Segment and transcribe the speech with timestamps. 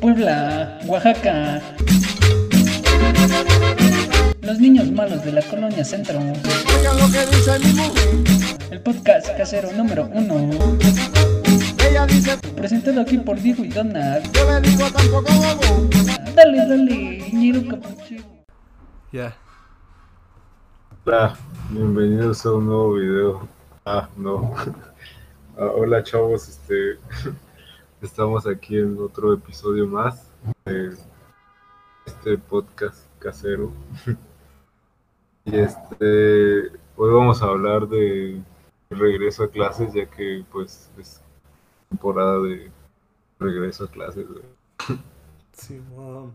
[0.00, 1.60] Puebla, Oaxaca.
[4.42, 6.18] Los niños malos de la colonia Centro.
[6.20, 8.08] Oigan lo que dice mi mujer.
[8.70, 10.50] El podcast casero número uno.
[11.88, 14.30] Ella dice, Presentado aquí por Diego y Donald.
[14.32, 15.88] yo le digo tampoco.
[16.36, 18.22] Dale, dale, ñero capuchino.
[19.10, 19.34] Ya.
[21.04, 21.34] Hola,
[21.70, 23.48] bienvenidos a un nuevo video.
[23.84, 24.54] Ah, no.
[25.54, 26.98] Ah, hola chavos, este
[28.00, 30.32] estamos aquí en otro episodio más
[30.64, 30.96] de
[32.06, 33.70] este podcast casero.
[35.44, 38.40] Y este hoy vamos a hablar de
[38.90, 41.20] regreso a clases, ya que pues es
[41.88, 42.70] temporada de
[43.40, 44.24] regreso a clases.
[44.28, 44.44] güey.
[45.52, 46.32] Simón.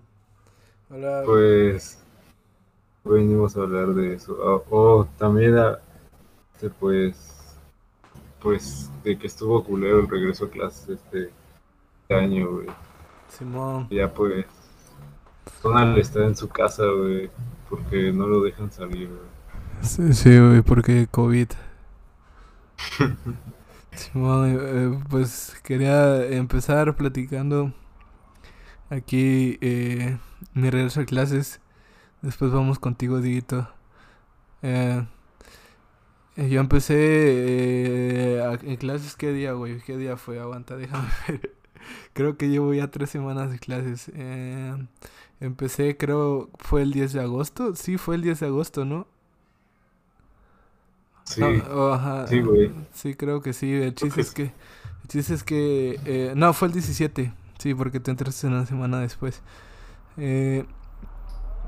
[0.90, 1.24] Hola.
[1.26, 2.04] Pues
[3.06, 4.38] venimos a hablar de eso.
[4.44, 5.80] Ah, oh, también a,
[6.54, 7.37] este, pues
[8.42, 11.32] pues de que estuvo culero el regreso a clases este,
[12.02, 12.68] este año, güey.
[13.30, 13.88] Simón.
[13.90, 14.46] Ya pues
[15.64, 17.30] Donald está en su casa, güey,
[17.70, 19.22] porque no lo dejan salir, güey.
[19.82, 21.50] Sí, sí, güey, porque COVID.
[23.92, 27.74] Simón, eh, pues quería empezar platicando
[28.90, 30.18] aquí eh,
[30.54, 31.60] mi regreso a clases.
[32.22, 33.68] Después vamos contigo, Diguito.
[34.62, 35.08] Eh, eh,
[36.38, 36.96] yo empecé
[38.38, 39.80] eh, a- en clases, ¿qué día, güey?
[39.82, 40.40] ¿Qué día fue?
[40.40, 41.54] Aguanta, déjame ver.
[42.14, 44.12] Creo que llevo ya tres semanas de clases.
[44.16, 44.76] Eh,
[45.42, 47.76] empecé, creo, fue el 10 de agosto.
[47.76, 49.08] Sí, fue el 10 de agosto, ¿no?
[51.24, 52.28] Sí, No, oh, ajá.
[52.28, 52.72] sí, güey.
[52.94, 53.74] Sí, creo que sí.
[53.74, 54.44] El chiste es que.
[54.44, 56.00] El chiste es que.
[56.06, 57.34] eh, no, fue el 17.
[57.60, 59.42] Sí, porque te entraste una semana después.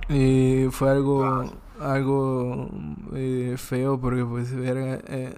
[0.09, 1.51] Eh, fue algo.
[1.79, 2.69] Algo
[3.13, 5.33] eh, feo porque, pues, verga, eh,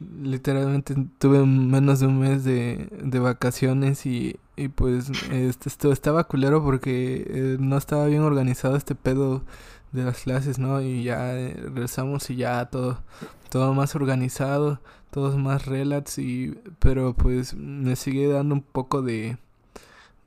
[0.00, 6.24] literalmente tuve menos de un mes de, de vacaciones y, y pues, este, esto estaba
[6.24, 9.42] culero porque eh, no estaba bien organizado este pedo
[9.92, 10.80] de las clases, ¿no?
[10.80, 13.02] Y ya eh, regresamos y ya todo
[13.50, 14.80] todo más organizado,
[15.10, 19.38] todo más relax y pero pues me sigue dando un poco de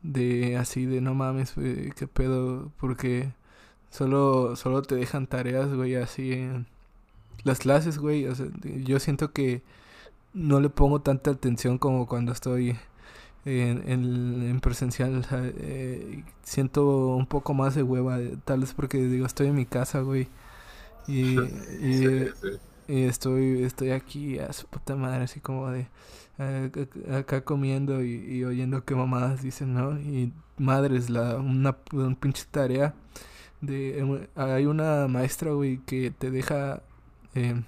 [0.04, 3.32] de así de no mames, qué pedo porque
[3.94, 6.68] solo solo te dejan tareas, güey, así en
[7.44, 8.48] las clases, güey, o sea,
[8.86, 9.64] yo siento que
[10.34, 12.78] no le pongo tanta atención como cuando estoy
[13.46, 15.26] en, en, en presencial,
[15.58, 20.02] eh, siento un poco más de hueva, tal vez porque digo, estoy en mi casa,
[20.02, 20.30] güey.
[21.08, 21.42] Y,
[21.82, 22.50] y, Sí, sí.
[22.88, 25.88] y estoy, estoy aquí a su puta madre, así como de
[26.40, 30.00] ac- acá comiendo y, y oyendo qué mamadas dicen, ¿no?
[30.00, 32.94] Y madres, la, una, una pinche tarea
[33.66, 34.00] de...
[34.00, 36.82] em, Hay una maestra, güey, que te deja
[37.36, 37.62] eh,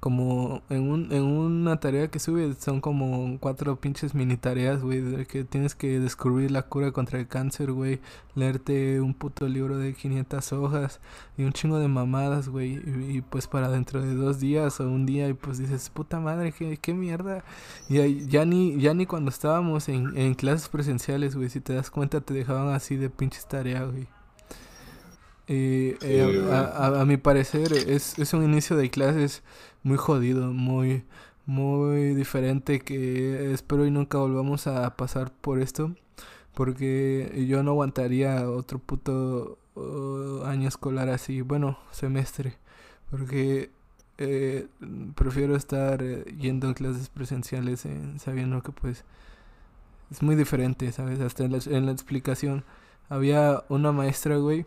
[0.00, 5.26] como en, un, en una tarea que sube, son como cuatro pinches mini tareas, güey,
[5.26, 8.00] que tienes que descubrir la cura contra el cáncer, güey,
[8.34, 11.00] leerte un puto libro de 500 hojas
[11.36, 12.80] y un chingo de mamadas, güey.
[13.16, 16.52] Y, pues para dentro de dos días o un día, y pues dices, puta madre,
[16.52, 17.44] qué, qué mierda.
[17.88, 21.90] Y ya ni, ya ni cuando estábamos en, en clases presenciales, güey, si te das
[21.90, 24.08] cuenta, te dejaban así de pinches tareas, güey.
[25.46, 29.42] Sí, eh, a, a- a mi parecer es, es un inicio de clases
[29.82, 31.04] muy jodido, muy,
[31.46, 35.94] muy diferente que espero y nunca volvamos a pasar por esto.
[36.54, 42.58] Porque yo no aguantaría otro puto uh, año escolar así, bueno, semestre.
[43.10, 43.70] Porque
[44.18, 44.68] eh,
[45.16, 49.04] prefiero estar eh, yendo a clases presenciales eh, sabiendo que pues
[50.10, 51.20] es muy diferente, ¿sabes?
[51.20, 52.64] Hasta en la, en la explicación
[53.08, 54.66] había una maestra, güey,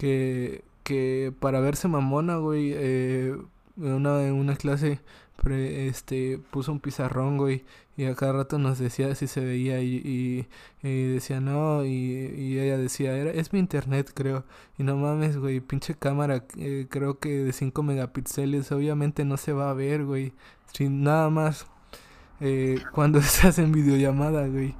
[0.00, 3.36] que, que para verse mamona, güey, eh,
[3.76, 5.00] en una, en una clase
[5.46, 7.64] este, puso un pizarrón, güey,
[7.98, 10.48] y a cada rato nos decía si se veía y,
[10.82, 14.44] decía no, y, ella decía, era, es mi internet, creo,
[14.78, 19.52] y no mames, güey, pinche cámara, eh, creo que de 5 megapíxeles, obviamente no se
[19.52, 20.32] va a ver, güey,
[20.72, 21.66] sin nada más,
[22.40, 24.74] eh, cuando estás en videollamada, güey.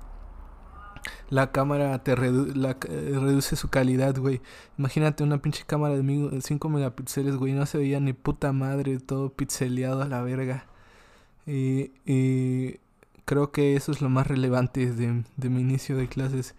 [1.31, 4.41] La cámara te redu- la, eh, reduce su calidad, güey.
[4.79, 7.53] Imagínate una pinche cámara de 5 megapíxeles, güey.
[7.53, 10.67] No se veía ni puta madre, todo pixeleado a la verga.
[11.47, 11.93] Y,
[13.25, 16.55] creo que eso es lo más relevante de, de mi inicio de clases.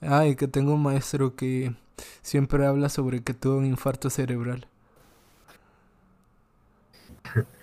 [0.00, 1.74] Ah, y que tengo un maestro que
[2.22, 4.66] siempre habla sobre que tuvo un infarto cerebral.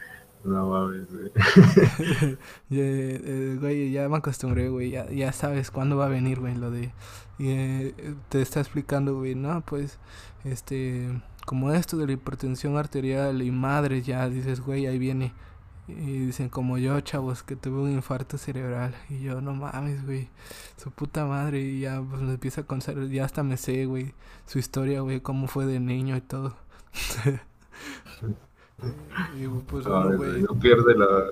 [0.44, 1.32] No mames, güey.
[2.72, 4.92] Eh, güey, ya me acostumbré, güey.
[4.92, 6.92] Ya, ya sabes cuándo va a venir, güey, lo de...
[7.40, 10.00] Eh, te está explicando, güey, no, pues,
[10.44, 11.22] este...
[11.46, 15.34] Como esto de la hipertensión arterial y madre, ya dices, güey, ahí viene.
[15.88, 18.96] Y dicen como yo, chavos, que tuve un infarto cerebral.
[19.10, 20.30] Y yo, no mames, güey.
[20.78, 21.60] Su puta madre.
[21.60, 24.14] Y ya pues me empieza a contar, ya hasta me sé, güey.
[24.46, 26.56] Su historia, güey, cómo fue de niño y todo.
[29.38, 30.42] y pues bueno, güey.
[30.42, 31.32] no pierde la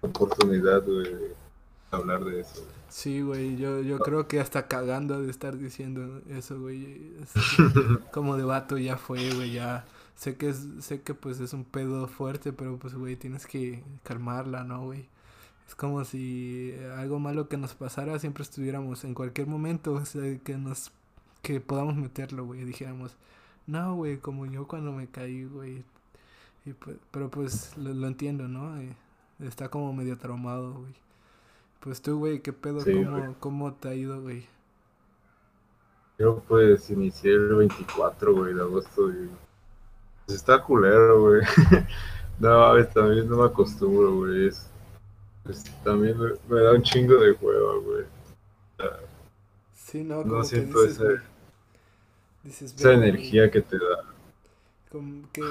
[0.00, 1.34] oportunidad, güey, de
[1.90, 2.60] hablar de eso.
[2.62, 2.78] güey.
[2.88, 7.12] Sí, güey, yo, yo creo que hasta cagando de estar diciendo eso, güey.
[7.22, 7.34] Es-
[8.12, 9.84] como de vato ya fue, güey, ya.
[10.14, 13.84] Sé que es, sé que pues es un pedo fuerte, pero pues, güey, tienes que
[14.02, 15.08] calmarla, ¿no, güey?
[15.68, 20.38] Es como si algo malo que nos pasara siempre estuviéramos en cualquier momento, o sea,
[20.38, 20.92] que nos,
[21.42, 23.16] que podamos meterlo, güey, dijéramos,
[23.66, 25.84] no, güey, como yo cuando me caí, güey.
[26.68, 28.78] Y pues, pero pues lo, lo entiendo, ¿no?
[28.78, 28.94] Eh,
[29.40, 30.94] está como medio traumado, güey.
[31.80, 32.80] Pues tú, güey, ¿qué pedo?
[32.80, 33.34] Sí, ¿Cómo, güey.
[33.40, 34.46] ¿Cómo te ha ido, güey?
[36.18, 39.10] Yo pues inicié el 24, güey, de agosto
[40.26, 41.42] pues, está culero, güey.
[42.40, 44.46] No, a ver, también no me acostumbro, güey.
[44.46, 44.70] Es,
[45.48, 48.04] es- también me, me da un chingo de hueva, güey.
[49.74, 51.16] Sí, no, No siento dices, esa- güey,
[52.44, 54.04] dices, Esa "Verga, güey, energía que te da.
[55.32, 55.42] ¿Qué,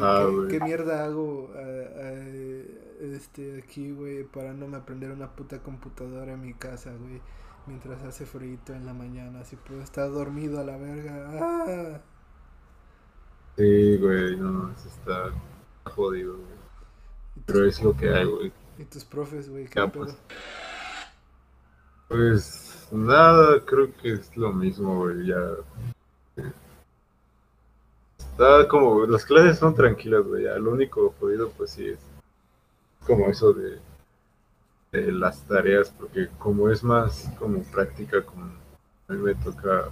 [0.49, 1.51] qué- mierda hago
[3.01, 7.21] este, aquí, güey, parándome a prender una puta computadora en mi casa, güey?
[7.67, 11.27] Mientras hace frío en la mañana, si puedo estar dormido a la verga.
[11.41, 12.01] ¡Ah!
[13.57, 15.31] Sí, güey, no, eso está
[15.91, 16.57] jodido, güey.
[17.35, 18.51] ¿Y tus, Pero es lo que hay, güey.
[18.77, 20.15] y tus profes, güey, qué Ya, pues.
[22.07, 25.41] Pues nada, creo que es lo mismo, güey, ya.
[28.37, 30.43] Está como, las clases son tranquilas, güey.
[30.43, 31.99] Lo único jodido, pues sí, es
[33.03, 33.79] como eso de,
[34.91, 38.43] las tareas, porque como es más como práctica, como
[39.07, 39.89] a mí me toca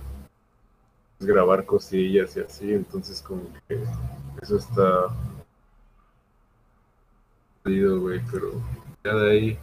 [1.19, 3.83] grabar cosillas y así, entonces como que
[4.39, 5.07] eso está
[7.63, 8.51] jodido, güey, pero
[9.03, 9.59] ya de ahí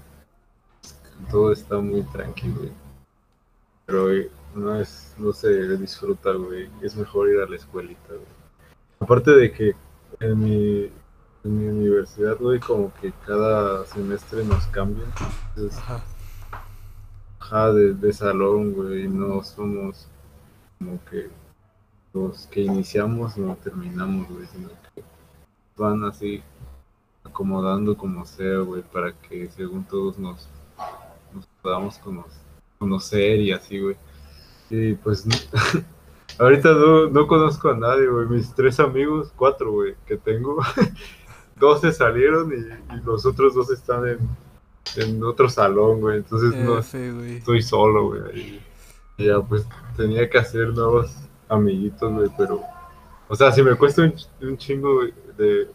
[1.30, 2.62] todo está muy tranquilo.
[3.86, 4.08] Pero
[4.56, 6.68] no es, no se disfruta, güey.
[6.82, 8.41] Es mejor ir a la escuelita, güey.
[9.02, 9.74] Aparte de que
[10.20, 10.90] en mi,
[11.44, 15.10] en mi universidad, güey, como que cada semestre nos cambian.
[15.56, 16.04] Entonces, Ajá.
[17.40, 20.06] ajá, de, de salón, güey, no somos
[20.78, 21.28] como que
[22.14, 25.02] los que iniciamos no terminamos, güey, sino que
[25.76, 26.42] van así
[27.24, 30.46] acomodando como sea, güey, para que según todos nos,
[31.34, 32.26] nos podamos cono-
[32.78, 33.96] conocer y así, güey.
[34.70, 35.26] Y pues
[36.38, 38.26] ahorita no, no conozco a nadie, güey.
[38.26, 40.58] Mis tres amigos, cuatro, güey, que tengo,
[41.56, 44.18] dos se salieron y, y los otros dos están en,
[44.96, 46.18] en otro salón, güey.
[46.18, 47.36] Entonces no F, güey.
[47.36, 48.62] estoy solo, güey.
[49.16, 51.14] Y ya pues tenía que hacer nuevos
[51.48, 52.60] amiguitos, güey, pero...
[53.28, 55.04] O sea, si me cuesta un, un chingo
[55.36, 55.68] de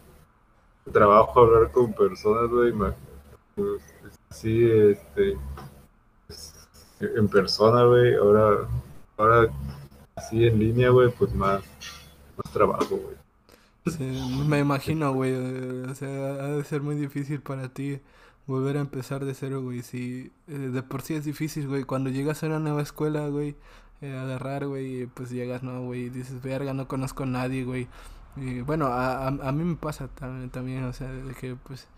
[0.92, 2.72] trabajo hablar con personas, güey,
[3.54, 3.82] pues,
[4.30, 5.36] sí, este...
[6.26, 6.68] pues,
[7.00, 8.68] en persona, güey, ahora...
[9.16, 9.48] Ahora,
[10.28, 11.62] así en línea, güey, pues más...
[12.36, 13.16] Más trabajo, güey.
[14.46, 15.34] Me imagino, güey.
[15.34, 18.00] O sea, ha de ser muy difícil para ti
[18.46, 19.82] volver a empezar de cero, güey.
[19.82, 21.82] Si eh, de por sí es difícil, güey.
[21.84, 23.56] Cuando llegas a una nueva escuela, güey,
[24.02, 27.88] eh, agarrar, güey, pues llegas, no, güey, dices, verga, no conozco a nadie, güey.
[28.36, 31.88] Y bueno, a, a, a mí me pasa también, también, o sea, de que pues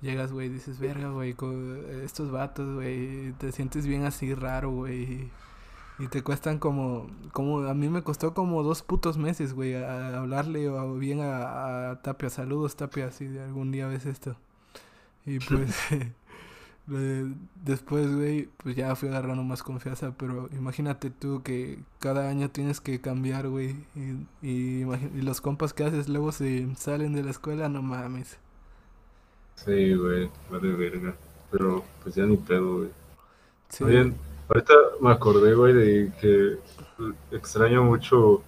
[0.00, 1.34] llegas, güey, dices, verga, güey,
[2.04, 5.30] estos vatos, güey, te sientes bien así raro, güey.
[5.98, 9.90] Y te cuestan como, como, a mí me costó como dos putos meses, güey, a,
[9.90, 12.30] a hablarle o bien a, a Tapia.
[12.30, 14.36] Saludos, Tapia, si de algún día ves esto.
[15.26, 15.74] Y pues,
[17.64, 22.80] después, güey, pues ya fui agarrando más confianza, pero imagínate tú que cada año tienes
[22.80, 27.30] que cambiar, güey, y, y, y los compas que haces luego se salen de la
[27.32, 28.38] escuela, no mames.
[29.56, 31.14] Sí, güey, vale verga.
[31.50, 32.90] Pero pues ya ni pedo, güey.
[33.68, 33.84] Sí.
[33.84, 34.12] Oye,
[34.48, 36.58] ahorita me acordé, güey, de que
[37.36, 38.42] extraño mucho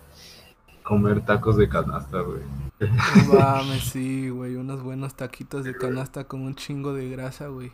[0.83, 2.41] comer tacos de canasta, güey.
[3.33, 7.71] Mames, sí, güey, unos buenos taquitos de canasta con un chingo de grasa, güey.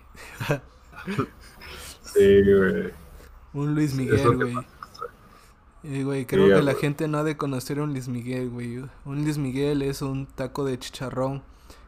[2.02, 2.92] Sí, güey.
[3.54, 4.54] Un Luis Miguel, güey.
[5.84, 6.80] Eh, güey, creo Sí, que la güey.
[6.80, 8.78] gente no ha de conocer un Luis Miguel, güey.
[9.04, 11.42] Un Luis Miguel es un taco de chicharrón.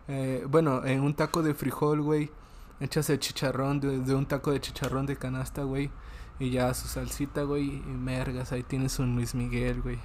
[0.06, 2.30] Eh, bueno, en un taco de frijol, güey,
[2.80, 5.90] echas el chicharrón de, de un taco de chicharrón de canasta, güey.
[6.40, 9.98] Y ya su salsita, güey, y mergas, ahí tienes un Luis Miguel, güey.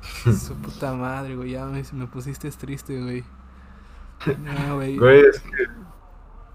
[0.24, 3.24] Su puta madre, güey, ya me, me pusiste triste, güey.
[4.38, 4.96] No, güey.
[4.96, 5.62] Güey, es que,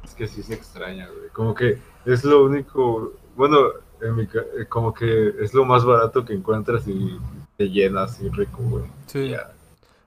[0.04, 1.30] es que sí se extraña, güey.
[1.30, 3.58] Como que es lo único, bueno,
[4.02, 7.20] en mi, eh, como que es lo más barato que encuentras y
[7.58, 8.86] te llenas y rico, güey.
[9.08, 9.30] Sí.
[9.30, 9.52] Ya.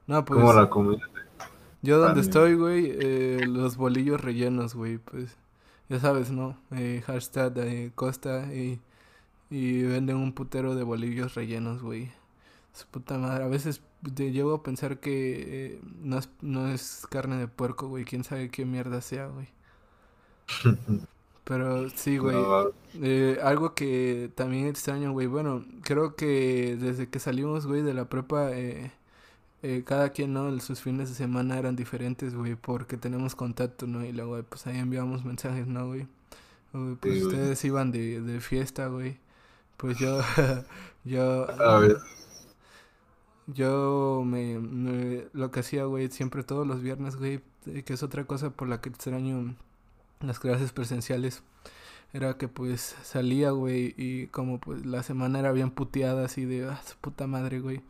[0.06, 0.40] No, pues.
[0.40, 1.02] Como la comida
[1.82, 2.28] Yo donde También.
[2.28, 5.36] estoy, güey, eh, los bolillos rellenos, güey, pues,
[5.88, 6.58] ya sabes, ¿no?
[6.72, 8.80] Eh, hashtag eh, Costa y,
[9.50, 12.12] y venden un putero de bolillos rellenos, güey.
[12.72, 13.44] Su puta madre.
[13.44, 13.82] A veces
[14.14, 18.04] te llego a pensar que eh, no, es, no es carne de puerco, güey.
[18.04, 19.48] Quién sabe qué mierda sea, güey.
[21.44, 22.36] Pero sí, güey.
[22.36, 25.26] No, Eh, algo que también extraño, güey.
[25.26, 28.92] Bueno, creo que desde que salimos, güey, de la prepa, eh,
[29.62, 30.58] eh, cada quien, ¿no?
[30.60, 34.04] Sus fines de semana eran diferentes, güey, porque tenemos contacto, ¿no?
[34.04, 36.06] Y luego, pues ahí enviamos mensajes, ¿no, güey?
[36.74, 37.36] Uy, Pues Sí, güey.
[37.36, 39.18] ustedes iban de, de fiesta, güey.
[39.78, 40.20] Pues yo,
[41.04, 41.98] yo, a ver,
[43.46, 48.02] yo me, me- lo que hacía, güey, siempre todos los viernes, güey, eh, que es
[48.02, 49.54] otra cosa por la que extraño
[50.20, 51.42] las clases presenciales,
[52.14, 56.66] era que pues salía, güey, y como pues la semana era bien puteada, así de,
[56.68, 57.82] ah, su puta madre, güey,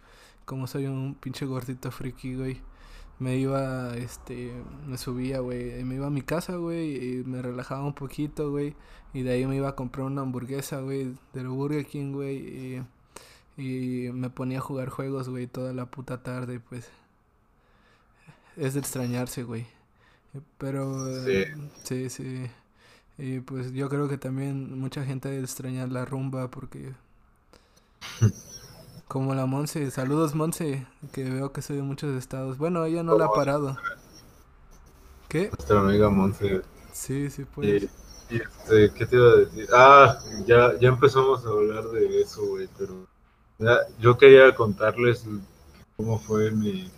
[0.49, 2.61] como soy un pinche gordito friki, güey,
[3.19, 4.53] me iba, este,
[4.87, 8.75] me subía, güey, me iba a mi casa, güey, y me relajaba un poquito, güey,
[9.13, 12.83] y de ahí me iba a comprar una hamburguesa, güey, del Burger King, güey, y...
[13.61, 16.89] Y me ponía a jugar juegos, güey, toda la puta tarde, pues.
[18.57, 19.67] Es de extrañarse, güey.
[20.59, 21.09] Pero...
[21.27, 22.47] eh, sí, sí.
[23.19, 26.95] Y pues yo creo que también mucha gente debe extrañar la rumba porque...
[29.09, 29.91] Como la Monse.
[29.91, 32.59] Saludos, Monse, que veo que soy de muchos estados.
[32.59, 33.77] Bueno, ella no la ha parado.
[35.29, 35.49] ¿Qué?
[35.49, 36.61] nuestra amiga Monse.
[36.93, 37.85] Sí, sí, pues.
[38.31, 39.69] Y, y, este, ¿qué te iba a decir?
[39.75, 43.07] Ah, ya, ya empezamos a hablar de eso, güey, pero
[43.59, 45.25] ya, yo quería contarles
[45.97, 46.91] cómo fue mi,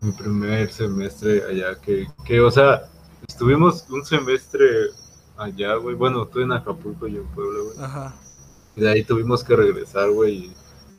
[0.00, 2.90] mi primer semestre allá, que, que, o sea,
[3.26, 4.90] estuvimos un semestre
[5.36, 8.14] allá, güey, bueno, tú en Acapulco y yo en Puebla, güey, Ajá.
[8.76, 10.54] y de ahí tuvimos que regresar, güey, y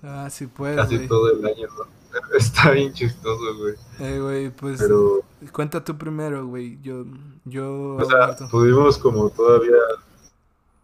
[0.05, 1.85] Ah, sí, pues, casi todo el año, ¿no?
[2.37, 4.79] Está bien chistoso, güey, Eh, güey, pues...
[4.79, 5.21] pero...
[5.51, 6.79] Cuenta tú primero, güey.
[6.81, 7.05] Yo,
[7.43, 7.95] yo...
[7.95, 8.47] O sea, Alberto.
[8.49, 9.75] pudimos como todavía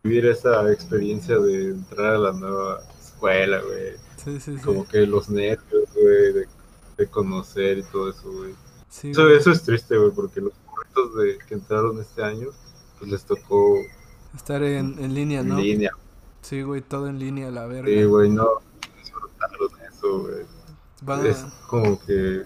[0.03, 3.93] vivir esa experiencia de entrar a la nueva escuela, güey.
[4.17, 4.63] Sí, sí, sí.
[4.63, 6.47] Como que los nervios, güey, de,
[6.97, 8.53] de conocer y todo eso, güey.
[8.89, 9.37] Sí, Eso, güey.
[9.37, 12.47] eso es triste, güey, porque los morritos de que entraron este año,
[12.99, 13.77] pues les tocó
[14.35, 15.59] Estar en, en línea, en ¿no?
[15.59, 15.91] línea.
[16.41, 17.87] Sí, güey, todo en línea, la verga.
[17.87, 18.47] Sí, güey, no
[19.49, 21.29] disfrutaron eso, güey.
[21.29, 22.43] Es como que...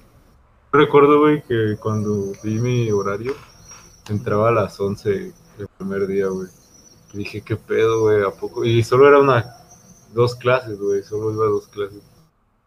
[0.72, 3.34] Recuerdo, güey, que cuando vi mi horario,
[4.10, 6.50] entraba a las 11 el primer día, güey.
[7.14, 8.24] Dije, ¿qué pedo, güey?
[8.24, 8.66] ¿A poco?
[8.66, 9.46] Y solo era una...
[10.14, 11.04] Dos clases, güey.
[11.04, 12.02] Solo iba a dos clases.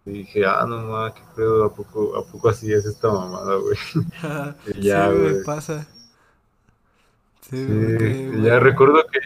[0.05, 1.65] Y dije, ah, no, ma, ¿qué pedo?
[1.65, 3.77] ¿A poco, ¿A poco así es esta mamada, güey?
[4.75, 5.87] Y ya, sí, güey, pasa.
[7.51, 7.67] Sí,
[7.99, 9.21] Sí, ya recuerdo que...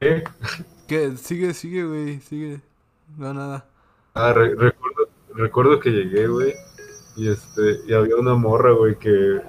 [0.00, 0.24] ¿Qué?
[0.90, 1.16] ¿Qué?
[1.16, 2.60] Sigue, sigue, güey, sigue.
[3.16, 3.64] No, nada.
[4.12, 6.52] Ah, re- recuerdo, recuerdo que llegué, güey,
[7.14, 9.40] y este, y había una morra, güey, que,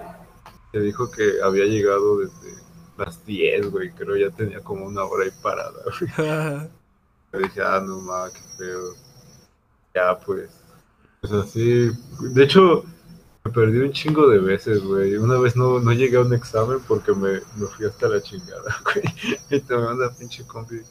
[0.72, 2.54] que dijo que había llegado desde
[2.96, 6.12] las 10, güey, creo ya tenía como una hora ahí parada, güey.
[7.34, 8.94] Yo dije, ah, no mames, qué feo.
[9.96, 10.52] Ya, pues,
[11.22, 11.90] pues así,
[12.36, 12.84] de hecho,
[13.44, 15.18] me perdí un chingo de veces, güey.
[15.18, 18.78] Una vez no, no llegué a un examen porque me, me fui hasta la chingada,
[18.86, 19.04] güey.
[19.50, 20.82] Y tomé una pinche combi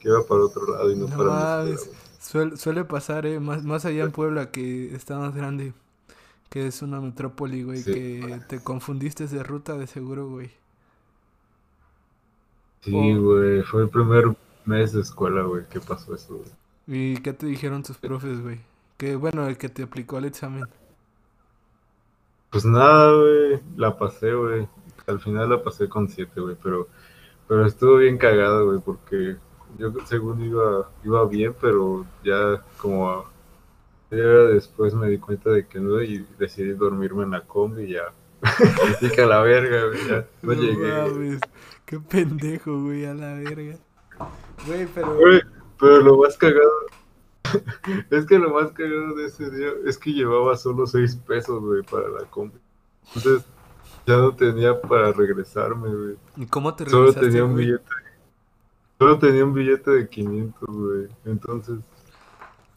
[0.00, 1.76] que iba para otro lado y no, No para güey.
[2.20, 5.72] Suele, suele pasar, eh, más, más allá en Puebla, que está más grande,
[6.50, 7.92] que es una metrópoli, güey, Sí.
[7.92, 10.50] que te confundiste de ruta de seguro, güey.
[12.80, 13.22] Sí, Oh.
[13.22, 16.50] güey, fue el primer mes de escuela, güey, que pasó eso, güey.
[16.86, 18.60] ¿Y qué te dijeron tus profes, güey?
[18.96, 20.64] Que bueno, el que te aplicó el examen.
[22.50, 24.66] Pues nada, güey, la pasé, güey.
[25.06, 26.88] Al final la pasé con 7, güey, pero,
[27.46, 29.36] pero estuvo bien cagado, güey, porque
[29.76, 33.24] yo según iba, iba bien, pero ya como
[34.10, 38.12] después me di cuenta de que no y decidí dormirme en la combi y ya.
[39.14, 40.92] Que a la verga, güey, ya no, No llegué.
[40.92, 41.40] mames,
[41.84, 43.76] qué pendejo, güey, a la verga.
[44.66, 45.14] Güey, pero...
[45.16, 45.42] Güey,
[45.78, 46.70] pero lo más cagado
[48.10, 51.82] es que lo más cagado de ese día es que llevaba solo 6 pesos, güey,
[51.82, 52.58] para la combi.
[53.14, 53.44] Entonces
[54.06, 56.16] ya no tenía para regresarme, güey.
[56.36, 57.66] ¿Y cómo te Solo regresaste, tenía un güey?
[57.66, 57.84] billete.
[58.98, 61.08] Solo tenía un billete de 500, güey.
[61.24, 61.78] Entonces,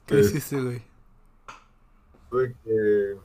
[0.06, 0.92] ¿Qué eh, hiciste, güey?
[2.30, 3.18] tuve que,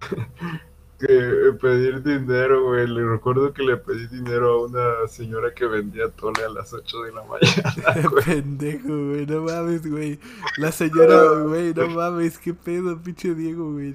[0.98, 2.86] que pedir dinero, güey.
[2.86, 7.02] Le recuerdo que le pedí dinero a una señora que vendía tole a las 8
[7.02, 8.08] de la mañana.
[8.10, 8.24] güey.
[8.24, 10.18] Pendejo, güey, no mames, güey.
[10.56, 13.94] La señora, güey, no mames, qué pedo, pinche Diego, güey.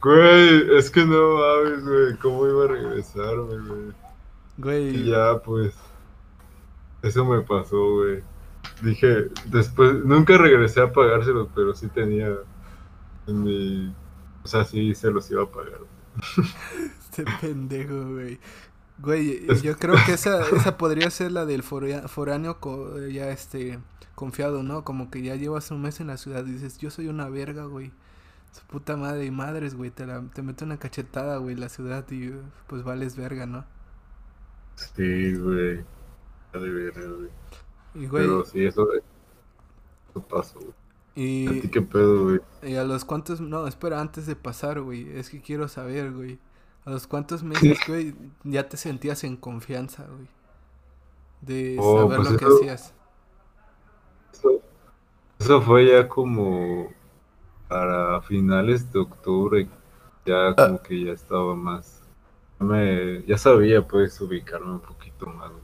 [0.00, 2.16] Güey, es que no mames, güey.
[2.18, 3.88] ¿Cómo iba a regresarme, güey?
[3.90, 5.74] Y Güey, ya, pues,
[7.02, 8.22] eso me pasó, güey.
[8.82, 12.32] Dije, después, nunca regresé a pagárselos, pero sí tenía
[13.26, 13.94] en mi,
[14.44, 15.80] O sea, sí se los iba a pagar.
[17.12, 18.40] Este pendejo, güey.
[18.98, 22.58] Güey, yo creo que esa, esa podría ser la del foráneo
[23.10, 23.78] ya este
[24.14, 24.84] confiado, ¿no?
[24.84, 27.64] Como que ya llevas un mes en la ciudad y dices, yo soy una verga,
[27.64, 27.92] güey.
[28.52, 29.90] Su puta madre y madres, güey.
[29.90, 32.32] Te, la, te mete una cachetada, güey, la ciudad y
[32.66, 33.66] pues vales verga, ¿no?
[34.76, 35.84] Sí, güey.
[37.94, 39.00] Y, güey, Pero sí, eso, güey.
[41.14, 42.40] y, ¿A ti qué pedo, güey?
[42.62, 46.38] y a los cuantos, no, espera, antes de pasar, güey, es que quiero saber, güey.
[46.84, 50.26] A los cuantos meses, güey, ya te sentías en confianza, güey.
[51.40, 52.94] De Oh, saber pues lo que eso- hacías.
[54.32, 54.60] Eso,
[55.38, 56.92] eso fue ya como
[57.68, 59.68] para finales de octubre.
[60.24, 62.00] Ya como que ya estaba más.
[62.60, 65.61] ya Me, ya sabía, pues, ubicarme un poquito más, güey.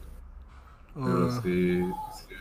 [1.04, 2.34] Pero Oh, sí, sí.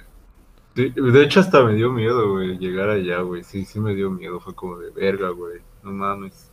[0.75, 3.43] Sí, De hecho, hasta me dio miedo, güey, llegar allá, güey.
[3.43, 4.39] Sí, sí me dio miedo.
[4.39, 5.61] Fue como de verga, güey.
[5.83, 6.51] No mames.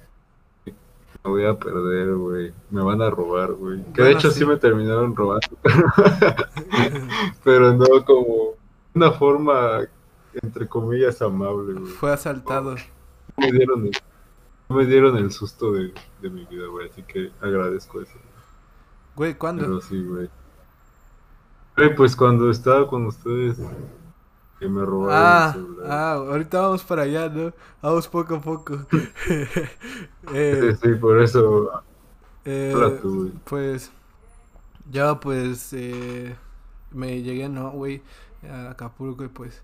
[0.66, 2.52] Me voy a perder, güey.
[2.70, 3.82] Me van a robar, güey.
[3.92, 4.40] Que de hecho sí.
[4.40, 5.46] sí me terminaron robando.
[7.44, 8.54] Pero no como
[8.94, 9.80] una forma,
[10.42, 11.92] entre comillas, amable, güey.
[11.92, 12.76] Fue asaltado.
[13.36, 13.92] Me dieron el,
[14.68, 16.88] me dieron el susto de, de mi vida, güey.
[16.88, 18.18] Así que agradezco eso.
[19.16, 19.62] Güey, ¿cuándo?
[19.64, 20.28] Pero sí, güey.
[21.76, 23.58] Güey, pues cuando estaba con ustedes,
[24.58, 25.96] que me robaron Ah, el celular.
[25.96, 27.52] ah, ahorita vamos para allá, ¿no?
[27.82, 28.86] Vamos poco a poco.
[28.90, 28.98] Sí,
[30.28, 31.84] eh, sí, por eso.
[32.44, 33.90] eh, tú, pues,
[34.90, 36.36] ya pues, eh,
[36.92, 38.02] me llegué, ¿no, güey?
[38.48, 39.62] A Acapulco y pues,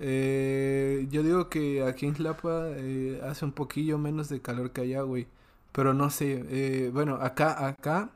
[0.00, 4.82] eh, yo digo que aquí en Tlapa eh, hace un poquillo menos de calor que
[4.82, 5.28] allá, güey.
[5.72, 8.10] Pero no sé, eh, bueno, acá, acá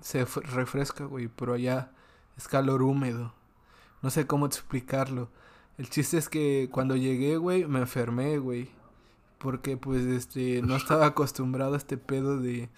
[0.00, 1.92] se refresca, güey, pero allá
[2.38, 3.34] es calor húmedo.
[4.00, 5.28] No sé cómo explicarlo.
[5.76, 8.70] El chiste es que cuando llegué, güey, me enfermé, güey.
[9.38, 12.70] Porque pues este no estaba acostumbrado a este pedo de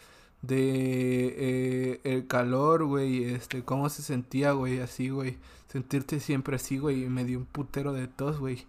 [0.43, 5.39] de eh, el calor, güey, este cómo se sentía, güey, así, güey.
[5.69, 8.67] Sentirte siempre así, güey, y me dio un putero de tos, güey.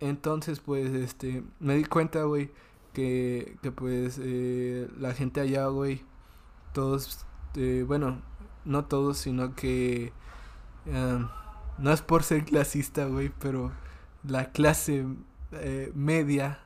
[0.00, 2.50] Entonces, pues este me di cuenta, güey,
[2.92, 6.02] que que pues eh, la gente allá, güey,
[6.74, 8.20] todos eh, bueno,
[8.64, 10.12] no todos, sino que
[10.86, 11.26] eh,
[11.78, 13.72] no es por ser clasista, güey, pero
[14.22, 15.06] la clase
[15.52, 16.60] eh, media,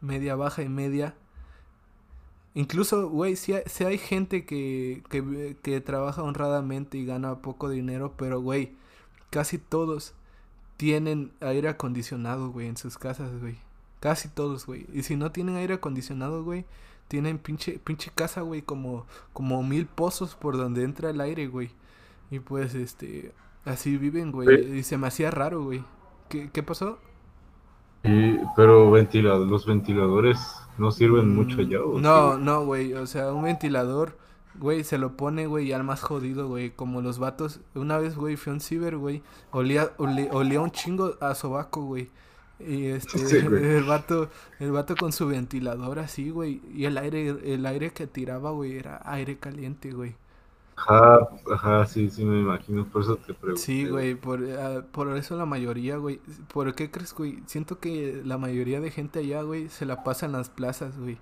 [0.00, 1.14] media baja y media.
[2.54, 8.14] Incluso, güey, si sí hay gente que, que, que trabaja honradamente y gana poco dinero,
[8.16, 8.74] pero, güey,
[9.30, 10.14] casi todos
[10.76, 13.58] tienen aire acondicionado, güey, en sus casas, güey.
[14.00, 14.86] Casi todos, güey.
[14.92, 16.64] Y si no tienen aire acondicionado, güey,
[17.08, 21.70] tienen pinche, pinche casa, güey, como, como mil pozos por donde entra el aire, güey.
[22.30, 24.78] Y pues, este, así viven, güey.
[24.78, 25.84] Y se me hacía raro, güey.
[26.28, 26.98] ¿Qué, ¿Qué pasó?
[28.04, 30.38] Y, pero los ventiladores
[30.78, 32.38] no sirven mucho allá, ¿o No, sí?
[32.38, 32.94] no, güey.
[32.94, 34.18] O sea, un ventilador,
[34.54, 36.70] güey, se lo pone, güey, al más jodido, güey.
[36.70, 37.60] Como los vatos.
[37.74, 39.22] Una vez, güey, fui a un ciber, güey.
[39.50, 42.10] Olía, olía, olía un chingo a sobaco, güey.
[42.58, 46.62] Y este, Sí, el vato, el vato con su ventilador así, güey.
[46.74, 50.16] Y el aire, el aire que tiraba, güey, era aire caliente, güey.
[50.76, 53.62] Ajá, ajá, sí, sí me imagino, por eso te pregunté.
[53.62, 56.20] Sí, güey, por, ah, por eso la mayoría, güey.
[56.52, 57.42] ¿Por qué crees, güey?
[57.46, 61.18] Siento que la mayoría de gente allá, güey, se la pasa en las plazas, güey.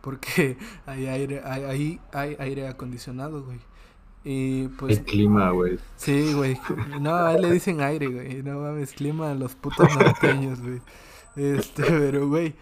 [0.00, 3.60] Porque hay aire, hay, ahí hay aire acondicionado, güey.
[4.24, 5.78] Y pues, El clima, güey.
[5.96, 6.58] sí, güey.
[7.00, 8.42] No, a él le dicen aire, güey.
[8.42, 10.80] No mames, clima a los putos norteños, güey.
[11.36, 12.54] Este, pero, güey,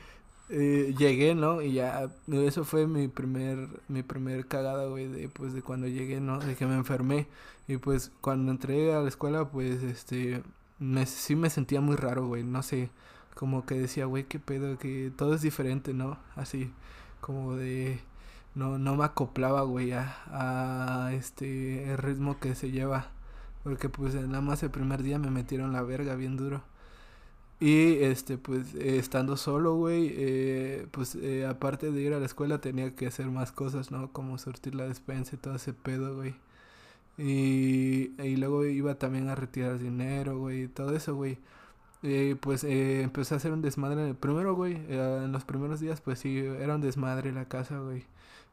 [0.49, 1.63] eh, llegué, ¿no?
[1.63, 6.21] Y ya, eso fue mi primer, mi primer cagada, güey, de, pues, de cuando llegué,
[6.21, 6.39] ¿no?
[6.41, 7.29] De que me enfermé.
[7.69, 10.43] Y pues, cuando entré a la escuela, pues, este,
[10.79, 12.91] me, sí me sentía muy raro, güey, no sé,
[13.35, 16.19] como que decía, güey, qué pedo, que todo es diferente, ¿no?
[16.37, 16.73] Así,
[17.21, 18.01] como de,
[18.55, 20.17] no, no me acoplaba, güey, a,
[21.07, 23.11] a este, el ritmo que se lleva.
[23.65, 26.63] Porque, pues, nada más el primer día me metieron la verga bien duro.
[27.61, 32.61] Y este, pues, estando solo, güey, eh, pues, eh, aparte de ir a la escuela
[32.61, 34.13] tenía que hacer más cosas, ¿no?
[34.13, 36.35] Como sortir la despensa y todo ese pedo, güey.
[37.19, 41.39] Y, y luego iba también a retirar dinero, güey, todo eso, güey.
[42.03, 44.15] Eh, pues eh, empecé a hacer un desmadre.
[44.15, 48.05] Primero, güey, eh, en los primeros días, pues sí, era un desmadre la casa, güey.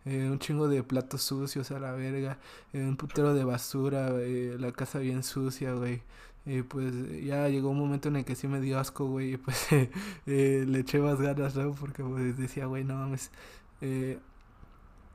[0.05, 2.39] Eh, un chingo de platos sucios a la verga.
[2.73, 6.03] eh, un putero de basura, eh, la casa bien sucia, güey.
[6.45, 9.33] Y pues ya llegó un momento en el que sí me dio asco, güey.
[9.33, 9.67] Y pues
[10.25, 11.73] eh, le eché más ganas, ¿no?
[11.73, 13.31] Porque pues decía, güey, no mames.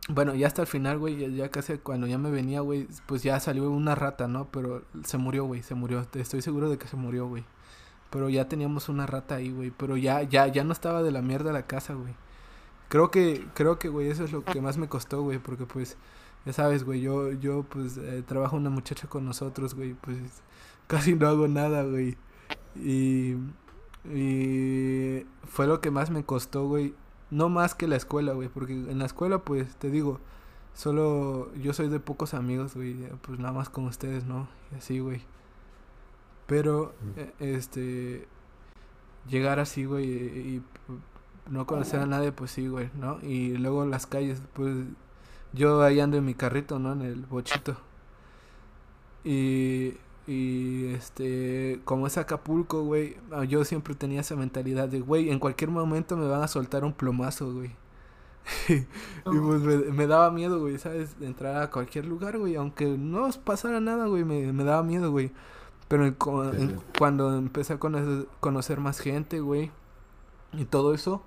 [0.09, 3.23] Bueno, ya hasta el final, güey, ya, ya casi cuando ya me venía, güey, pues
[3.23, 4.51] ya salió una rata, ¿no?
[4.51, 6.07] Pero se murió, güey, se murió.
[6.15, 7.45] Estoy seguro de que se murió, güey.
[8.11, 9.71] Pero ya teníamos una rata ahí, güey.
[9.73, 12.15] Pero ya, ya, ya no estaba de la mierda la casa, güey.
[12.89, 15.97] Creo que, creo que, güey, eso es lo que más me costó, güey, porque pues,
[16.45, 20.19] ya sabes, güey, yo, yo, pues, eh, trabajo una muchacha con nosotros, güey, pues,
[20.87, 22.17] casi no hago nada, güey.
[22.77, 23.37] Y,
[24.13, 26.95] y fue lo que más me costó, güey.
[27.31, 30.21] No más que la escuela, güey, porque en la escuela, pues, te digo,
[30.75, 34.49] solo yo soy de pocos amigos, güey, pues nada más con ustedes, ¿no?
[34.73, 35.23] Y así, güey.
[36.47, 38.29] Pero, eh, este,
[39.29, 40.63] llegar así, güey, y
[41.51, 43.19] no conocer a nadie, pues sí, güey, ¿no?
[43.23, 44.75] Y luego las calles, pues
[45.53, 46.93] yo ahí ando en mi carrito, ¿no?
[46.93, 47.77] En el bochito.
[49.25, 49.95] Y,
[50.27, 55.39] y este, como es Acapulco, güey, ah, yo siempre tenía esa mentalidad de, güey, en
[55.39, 57.75] cualquier momento me van a soltar un plomazo, güey.
[58.69, 58.85] y
[59.25, 61.19] pues me, me daba miedo, güey, ¿sabes?
[61.21, 65.11] De entrar a cualquier lugar, güey, aunque no pasara nada, güey, me, me daba miedo,
[65.11, 65.33] güey.
[65.89, 66.17] Pero en
[66.59, 69.73] en- cuando empecé a conocer, conocer más gente, güey,
[70.53, 71.23] y todo eso.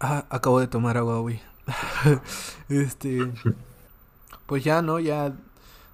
[0.00, 1.40] Ah, acabo de tomar agua, güey.
[2.68, 3.32] este.
[4.46, 5.00] Pues ya, ¿no?
[5.00, 5.34] Ya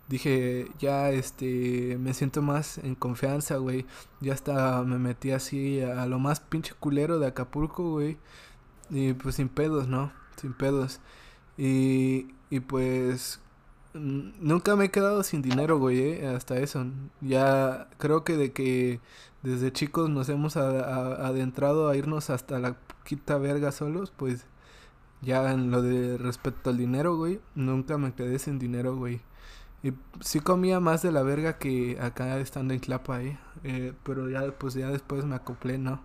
[0.08, 1.96] dije, ya, este.
[1.98, 3.86] Me siento más en confianza, güey.
[4.20, 8.18] Ya hasta me metí así a lo más pinche culero de Acapulco, güey.
[8.90, 10.12] Y pues sin pedos, ¿no?
[10.36, 11.00] Sin pedos.
[11.58, 13.40] Y, y pues.
[13.92, 16.86] Nunca me he quedado sin dinero, güey, eh, hasta eso.
[17.20, 19.00] Ya creo que de que
[19.42, 24.46] desde chicos nos hemos adentrado a irnos hasta la quita verga solos, pues
[25.22, 29.20] ya en lo de respecto al dinero, güey, nunca me quedé sin dinero, güey.
[29.82, 33.38] Y sí comía más de la verga que acá estando en Clapa, eh.
[33.64, 36.02] Eh, pero ya, pues ya después me acoplé, ¿no?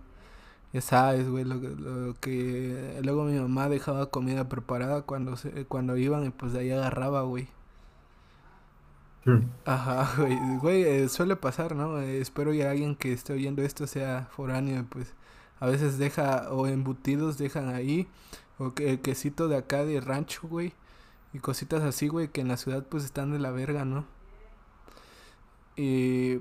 [0.72, 3.00] Ya sabes, güey, lo, lo que...
[3.04, 7.22] Luego mi mamá dejaba comida preparada cuando, se, cuando iban y pues de ahí agarraba,
[7.22, 7.48] güey.
[9.64, 12.00] Ajá, güey, güey, eh, suele pasar, ¿no?
[12.00, 15.14] Eh, espero que alguien que esté oyendo esto sea foráneo, pues
[15.60, 18.08] a veces deja, o embutidos dejan ahí,
[18.58, 20.74] o que el quesito de acá de rancho, güey,
[21.32, 24.06] y cositas así, güey, que en la ciudad pues están de la verga, ¿no?
[25.76, 26.40] Y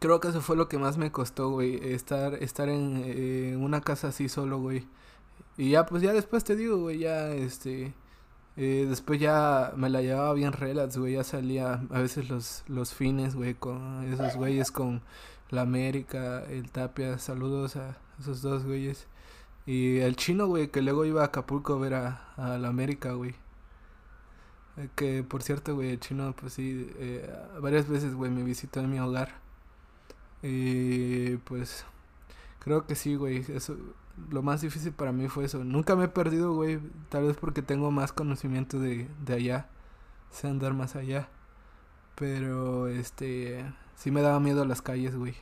[0.00, 3.80] creo que eso fue lo que más me costó, güey, estar, estar en eh, una
[3.80, 4.86] casa así solo, güey.
[5.56, 7.94] Y ya, pues ya después te digo, güey, ya, este...
[8.56, 11.14] Eh, después ya me la llevaba bien relax, güey.
[11.14, 15.02] Ya salía a veces los, los fines, güey, con esos güeyes, con
[15.50, 17.18] la América, el Tapia.
[17.18, 19.06] Saludos a esos dos güeyes.
[19.66, 23.34] Y el chino, güey, que luego iba a Acapulco a ver a, la América, güey.
[24.76, 27.28] Eh, que por cierto, güey, el chino, pues sí, eh,
[27.60, 29.34] varias veces, güey, me visitó en mi hogar.
[30.42, 31.84] Y pues
[32.60, 33.44] creo que sí, güey.
[33.48, 33.76] Eso,
[34.30, 35.64] lo más difícil para mí fue eso.
[35.64, 36.80] Nunca me he perdido, güey.
[37.08, 39.68] Tal vez porque tengo más conocimiento de, de allá.
[40.30, 41.28] Sé andar más allá.
[42.16, 43.64] Pero, este...
[43.96, 45.34] Sí me daba miedo las calles, güey.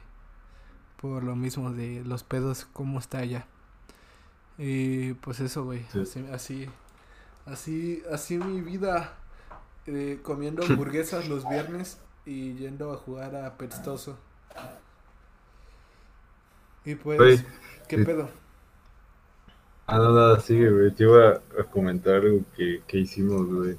[1.00, 3.46] Por lo mismo de los pedos, cómo está allá.
[4.58, 5.84] Y pues eso, güey.
[5.92, 6.00] Sí.
[6.00, 6.68] Así, así,
[7.46, 9.14] así, así mi vida.
[9.86, 14.18] eh, comiendo hamburguesas los viernes y yendo a jugar a Pestoso.
[16.84, 17.44] Y pues, Güey,
[17.88, 18.28] ¿qué eh, pedo?
[19.86, 20.90] Ah, no, nada, sigue, güey.
[20.94, 23.78] Te iba a comentar algo que, que hicimos, güey.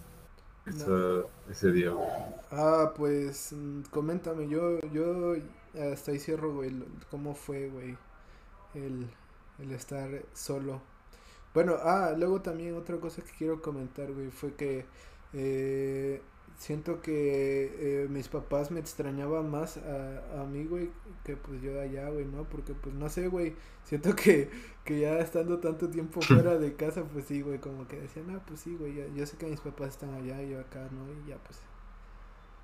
[0.66, 2.08] Esa- Ese día, güey.
[2.52, 5.36] Ah, pues mm, coméntame, yo, yo
[5.92, 6.72] hasta ahí cierro, güey,
[7.10, 7.98] cómo fue, güey,
[8.76, 9.08] el,
[9.60, 10.82] el estar solo.
[11.54, 14.86] Bueno, ah, luego también otra cosa que quiero comentar, güey, fue que
[15.34, 16.22] eh,
[16.58, 20.89] siento que eh, mis papás me extrañaban más a, a mí, güey,
[21.24, 22.44] que pues yo de allá, güey, ¿no?
[22.46, 24.50] Porque pues no sé, güey, siento que,
[24.86, 28.42] que ya estando tanto tiempo fuera de casa, pues sí, güey, como que decían, ah,
[28.48, 31.12] pues sí, güey, ya- yo sé que mis papás están allá y yo acá, ¿no?
[31.26, 31.60] Y ya pues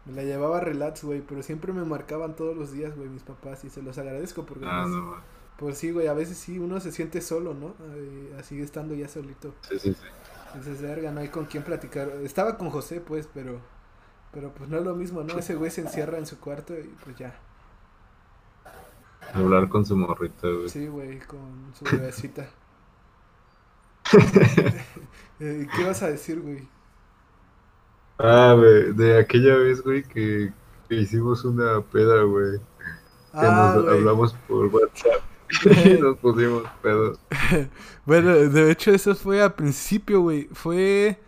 [0.05, 3.63] me la llevaba relax, güey, pero siempre me marcaban todos los días, güey, mis papás
[3.63, 5.15] y se los agradezco porque Ah, pues, no,
[5.57, 7.75] pues sí, güey, a veces sí uno se siente solo, ¿no?
[7.95, 9.53] Eh, así estando ya solito.
[9.61, 10.01] sí, sí, sí.
[10.55, 12.09] Entonces, verga, no hay con quién platicar.
[12.23, 13.59] Estaba con José, pues, pero
[14.31, 15.37] pero pues no es lo mismo, ¿no?
[15.37, 17.35] Ese güey se encierra en su cuarto y pues ya.
[19.33, 20.69] Hablar con su morrita, güey.
[20.69, 22.49] Sí, güey, con su bebecita.
[25.39, 26.67] Eh, ¿Qué vas a decir, güey?
[28.17, 30.53] Ah, güey, de aquella vez, güey, que,
[30.87, 32.59] que hicimos una peda, güey.
[33.39, 33.89] Que Ah, nos güey.
[33.89, 35.23] hablamos por WhatsApp.
[35.85, 37.19] y nos pusimos pedos.
[38.05, 40.47] Bueno, de hecho eso fue al principio, güey.
[40.53, 41.19] Fue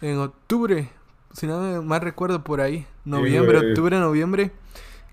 [0.00, 0.90] en octubre,
[1.32, 2.86] si no mal recuerdo por ahí.
[3.04, 4.52] Noviembre, octubre, noviembre.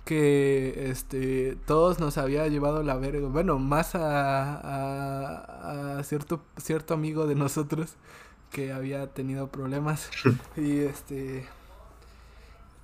[0.06, 3.28] Que este todos nos había llevado la verga.
[3.28, 7.95] Bueno, más a, a, a cierto, cierto amigo de nosotros
[8.51, 10.12] que había tenido problemas.
[10.58, 11.45] y este.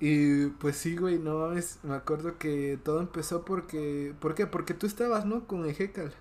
[0.00, 1.78] Y pues sí, güey, no mames.
[1.82, 4.14] Me acuerdo que todo empezó porque.
[4.20, 4.46] ¿Por qué?
[4.46, 5.46] Porque tú estabas, ¿no?
[5.46, 6.12] Con el Hecal.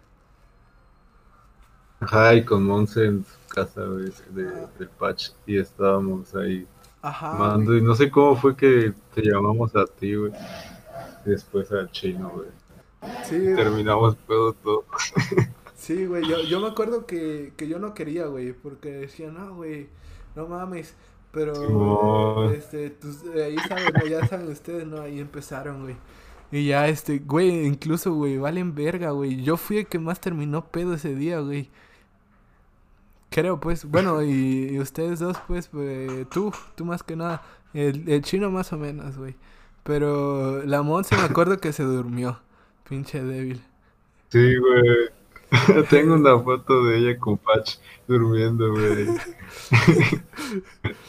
[2.02, 5.30] Ajá, y con Monse en su casa, güey, de, del patch.
[5.46, 6.68] Y estábamos ahí
[7.02, 7.34] Ajá.
[7.34, 7.76] mando.
[7.76, 10.32] Y no sé cómo fue que te llamamos a ti, güey.
[11.26, 12.48] Después al chino, güey.
[13.26, 14.86] Sí, Terminamos pedo todo.
[15.76, 19.56] Sí, güey, yo, yo me acuerdo que, que yo no quería, güey, porque decía, no,
[19.56, 19.90] güey,
[20.36, 20.96] no mames,
[21.32, 22.54] pero, Simón.
[22.54, 24.06] este, tus- ahí saben, ¿no?
[24.08, 25.02] ya saben ustedes, ¿no?
[25.02, 25.96] Ahí empezaron, güey.
[26.52, 29.42] Y ya, este, güey, incluso, güey, valen verga, güey.
[29.42, 31.72] Yo fui el que más terminó pedo ese día, güey.
[33.32, 37.44] Creo, pues, bueno, y, y ustedes dos, pues, pues, tú, tú más que nada.
[37.74, 39.38] El, el chino más o menos, güey.
[39.84, 42.42] Pero la Monse me acuerdo que se durmió,
[42.90, 43.64] pinche débil.
[44.32, 45.10] Sí, güey.
[45.90, 49.08] Tengo una foto de ella con Patch durmiendo, güey.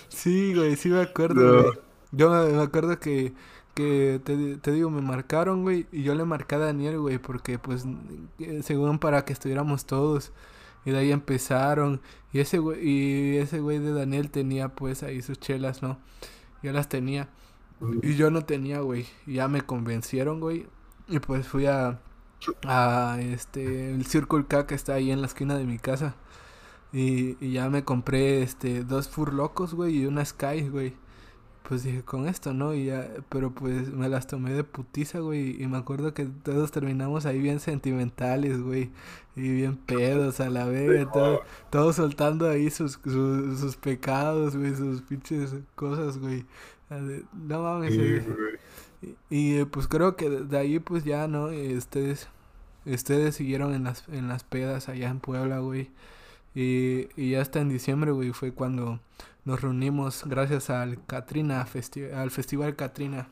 [0.09, 1.53] Sí, güey, sí me acuerdo, No.
[1.53, 1.79] güey.
[2.13, 3.35] Yo me, me acuerdo que,
[3.75, 7.59] que te, te digo, me marcaron, güey, y yo le marqué a Daniel, güey, porque
[7.59, 7.85] pues
[8.39, 10.33] eh, según para que estuviéramos todos.
[10.85, 12.01] Y de ahí empezaron.
[12.33, 15.99] Y ese güey, y ese güey de Daniel tenía pues ahí sus chelas, ¿no?
[16.63, 17.29] Yo las tenía.
[18.03, 19.07] Y yo no tenía, güey.
[19.27, 20.67] Y ya me convencieron, güey.
[21.09, 22.01] Y pues fui a,
[22.67, 26.17] a este, el Circle K que está ahí en la esquina de mi casa.
[26.93, 30.95] Y, y ya me compré este dos Furlocos, güey, y una Sky, güey.
[31.69, 32.75] Pues dije, con esto, ¿no?
[32.75, 35.63] Y ya, pero pues me las tomé de putiza, güey.
[35.63, 38.91] Y me acuerdo que todos terminamos ahí bien sentimentales, güey.
[39.37, 41.07] Y bien pedos a la vez.
[41.13, 46.45] Todo, todos soltando ahí sus, sus, sus pecados, güey, sus pinches cosas, güey.
[47.49, 47.95] No mames.
[47.95, 48.59] Sí, eh.
[49.31, 51.47] Y, y, eh, pues creo que de ahí pues ya, ¿no?
[51.47, 52.29] Ustedes,
[52.85, 55.91] ustedes siguieron en las, en las pedas allá en Puebla, güey.
[56.55, 59.01] Y, y ya hasta en diciembre, güey, fue cuando
[59.45, 63.29] nos reunimos gracias al Katrina festi- al Festival Katrina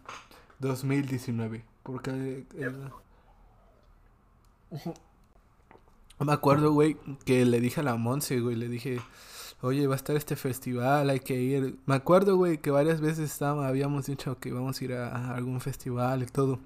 [0.58, 1.64] 2019.
[1.82, 2.44] Porque
[4.70, 4.94] Ujú.
[6.24, 9.00] me acuerdo, güey, que le dije a la Monse, güey, le dije,
[9.62, 11.78] oye, va a estar este festival, hay que ir.
[11.86, 15.60] Me acuerdo, güey, que varias veces habíamos dicho que íbamos a ir a, a algún
[15.60, 16.58] festival y todo.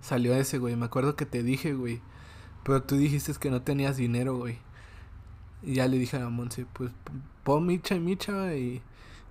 [0.00, 2.00] Salió ese, güey, me acuerdo que te dije, güey,
[2.64, 4.58] pero tú dijiste que no tenías dinero, güey.
[5.62, 6.92] Y ya le dije a Monse, pues
[7.44, 8.82] pon micha y micha y,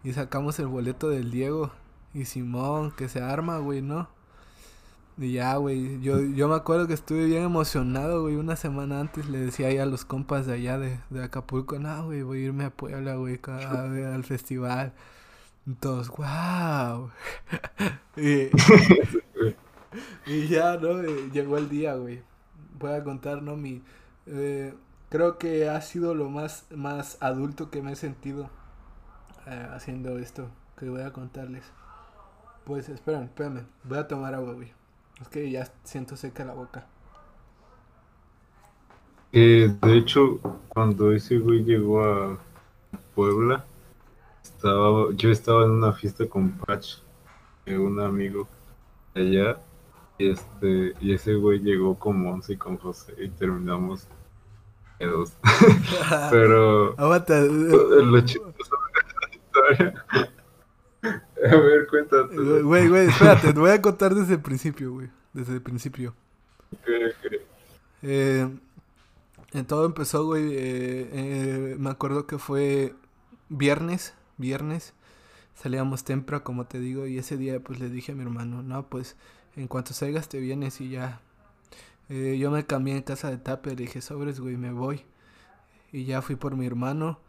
[0.04, 1.72] y sacamos el boleto del Diego
[2.14, 4.10] y Simón, que se arma, güey, ¿no?
[5.18, 9.30] Y ya, güey, yo, yo me acuerdo que estuve bien emocionado, güey, una semana antes
[9.30, 12.46] le decía ahí a los compas de allá de, de Acapulco, no, güey, voy a
[12.46, 14.94] irme a Puebla, güey, ca- a ver al festival.
[15.80, 17.12] Todos, wow.
[18.18, 18.50] y,
[20.26, 21.02] y ya, ¿no?
[21.32, 22.22] Llegó el día, güey.
[22.80, 23.56] Voy a contar, ¿no?
[23.56, 23.82] Mi...
[24.28, 24.74] eh,
[25.12, 28.50] creo que ha sido lo más, más adulto que me he sentido
[29.46, 30.48] eh, haciendo esto
[30.78, 31.66] que voy a contarles.
[32.64, 33.66] Pues esperen, espérame.
[33.84, 34.72] Voy a tomar agua, güey.
[35.20, 36.88] Es que ya siento seca la boca.
[39.34, 42.38] Eh, de hecho, cuando ese güey llegó a
[43.14, 43.66] Puebla,
[44.42, 47.00] estaba, yo estaba en una fiesta con Patch,
[47.68, 48.48] un amigo
[49.14, 49.60] allá,
[50.18, 54.08] y este, y ese güey llegó con Monse y con José y terminamos
[56.32, 57.40] Pero Aguanta.
[57.42, 60.06] lo chistoso de la historia.
[61.04, 62.36] A ver, cuéntate.
[62.62, 63.54] Güey, güey, espérate.
[63.54, 65.10] Te voy a contar desde el principio, güey.
[65.34, 66.14] Desde el principio.
[68.04, 68.48] Eh,
[69.54, 70.54] en todo empezó, güey.
[70.54, 72.94] eh, eh, me acuerdo que fue
[73.50, 74.14] viernes.
[74.38, 74.94] Viernes.
[75.56, 77.08] Salíamos temprano, como te digo.
[77.08, 79.16] Y ese día, pues le dije a mi hermano: No, pues
[79.56, 81.22] en cuanto salgas, te vienes y ya.
[82.12, 83.72] Eh, yo me cambié en casa de Tape.
[83.72, 85.04] Le dije: Sobres, güey, me voy.
[85.92, 87.20] Y ya fui por mi hermano.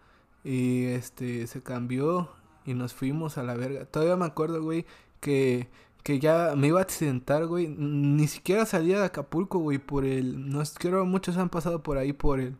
[0.44, 2.30] Y este se cambió.
[2.66, 3.86] Y nos fuimos a la verga.
[3.86, 4.86] Todavía me acuerdo, güey,
[5.20, 5.68] que
[6.02, 7.68] que ya me iba a accidentar, güey.
[7.68, 10.50] Ni siquiera salía de Acapulco, güey, por el...
[10.50, 12.56] No creo muchos han pasado por ahí, por el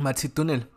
[0.00, 0.68] Maxi Túnel.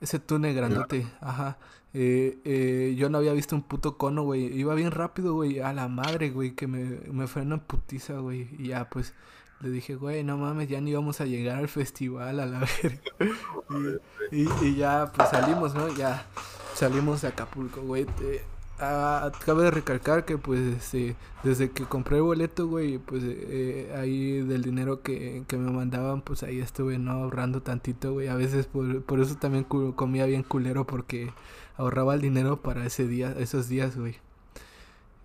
[0.00, 1.56] Ese túnel grandote, ajá.
[1.94, 4.54] Eh, eh, yo no había visto un puto cono, güey.
[4.58, 5.60] Iba bien rápido, güey.
[5.60, 8.48] A la madre, güey, que me, me fue una putiza, güey.
[8.58, 9.14] Y ya, pues,
[9.60, 14.00] le dije, güey, no mames, ya ni íbamos a llegar al festival, a la verga.
[14.30, 15.88] y, ya, pues, salimos, ¿no?
[15.96, 16.26] Ya
[16.74, 18.06] salimos de Acapulco, güey.
[18.20, 18.42] Eh,
[18.80, 23.94] ah, cabe de recalcar que pues este, desde que compré el boleto, güey, pues eh,
[23.96, 28.28] ahí del dinero que, que me mandaban, pues ahí estuve no ahorrando tantito, güey.
[28.28, 31.32] A veces por, por eso también comía bien culero porque
[31.78, 34.16] ahorraba el dinero para ese día, esos días, güey.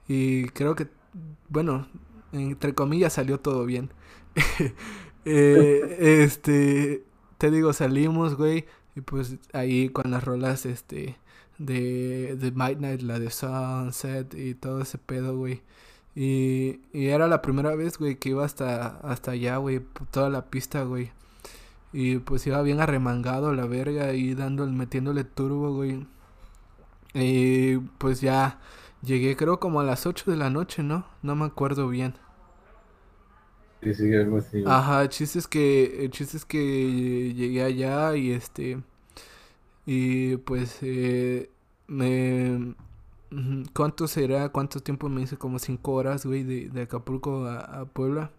[0.08, 0.88] Y creo que,
[1.50, 1.88] bueno,
[2.32, 3.92] entre comillas salió todo bien.
[5.24, 7.04] Eh, este,
[7.38, 8.66] te digo, salimos, güey,
[8.96, 11.16] y pues ahí con las rolas, este,
[11.60, 15.62] de, de Midnight, la de Sunset y todo ese pedo, güey.
[16.16, 20.46] Y, y era la primera vez, güey, que iba hasta, hasta allá, güey, toda la
[20.50, 21.12] pista, güey.
[21.94, 26.08] Y pues iba bien arremangado la verga y dándole, metiéndole turbo, güey.
[27.14, 28.60] Y pues ya
[29.02, 31.06] llegué creo como a las 8 de la noche, ¿no?
[31.22, 32.16] No me acuerdo bien.
[33.84, 34.64] Algo así.
[34.66, 38.80] Ajá, el chiste es que, el chiste es que llegué allá y este,
[39.86, 41.50] y pues eh,
[41.88, 42.76] me,
[43.74, 44.50] ¿cuánto será?
[44.50, 45.38] ¿Cuánto tiempo me hice?
[45.38, 48.32] Como cinco horas, güey, de, de Acapulco a, a Puebla.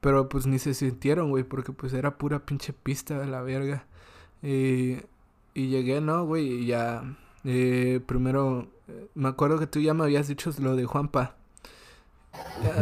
[0.00, 3.86] Pero pues ni se sintieron, güey, porque pues era pura pinche pista de la verga.
[4.42, 4.96] Y,
[5.54, 6.46] y llegué, ¿no, güey?
[6.46, 10.84] Y ya, eh, primero, eh, me acuerdo que tú ya me habías dicho lo de
[10.84, 11.36] Juanpa.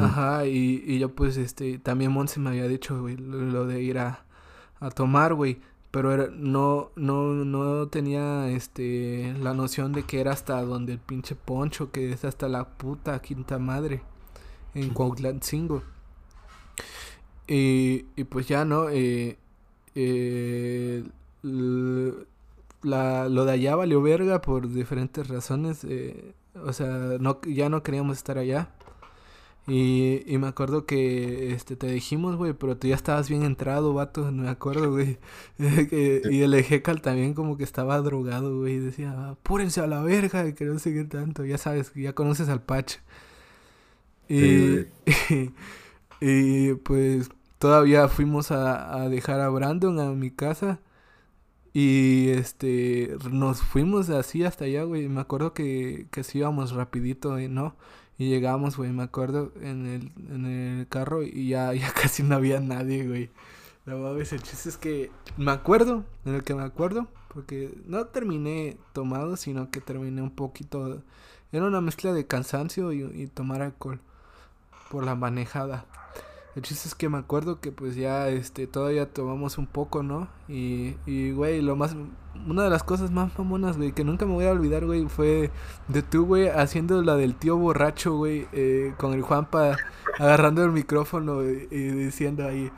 [0.00, 3.82] Ajá, y, y yo pues, este, también Monse me había dicho, güey, lo, lo de
[3.82, 4.24] ir a,
[4.80, 5.60] a tomar, güey.
[5.90, 10.98] Pero era, no, no, no tenía, este, la noción de que era hasta donde el
[11.00, 14.02] pinche poncho, que es hasta la puta quinta madre,
[14.74, 15.82] en Cuautlancingo.
[17.46, 18.88] Y, y pues ya, ¿no?
[18.88, 19.36] Eh,
[19.94, 21.04] eh,
[22.82, 25.84] la, lo de allá valió verga por diferentes razones.
[25.84, 26.34] eh,
[26.64, 26.88] o sea,
[27.20, 28.70] no, ya no queríamos estar allá.
[29.68, 33.94] Y, y me acuerdo que este, te dijimos, güey, pero tú ya estabas bien entrado,
[33.94, 35.18] vato, me acuerdo, güey.
[35.58, 38.74] Y el Ejecal también como que estaba drogado, güey.
[38.74, 41.44] y Decía, apúrense a la verga, que no qué tanto.
[41.44, 42.96] Ya sabes, ya conoces al Patch.
[44.28, 44.86] Y,
[46.20, 50.80] y, pues todavía fuimos a, a dejar a Brandon a mi casa.
[51.74, 55.08] Y este, nos fuimos así hasta allá, güey.
[55.08, 57.76] Me acuerdo que, que sí íbamos rapidito, ¿no?
[58.18, 62.36] Y llegamos, güey, me acuerdo, en el, en el carro y ya, ya casi no
[62.36, 63.30] había nadie, güey.
[63.84, 68.06] No mames, el chiste es que me acuerdo, en el que me acuerdo, porque no
[68.06, 71.02] terminé tomado, sino que terminé un poquito...
[71.50, 74.00] Era una mezcla de cansancio y, y tomar alcohol
[74.90, 75.84] por la manejada.
[76.54, 80.28] El chiste es que me acuerdo que pues ya este todavía tomamos un poco, ¿no?
[80.48, 81.96] Y, y güey, lo más
[82.46, 85.50] una de las cosas más mamonas, güey, que nunca me voy a olvidar, güey, fue
[85.88, 89.76] de tú, güey, haciendo la del tío borracho, güey, eh, con el Juanpa
[90.18, 92.70] agarrando el micrófono y, diciendo ahí,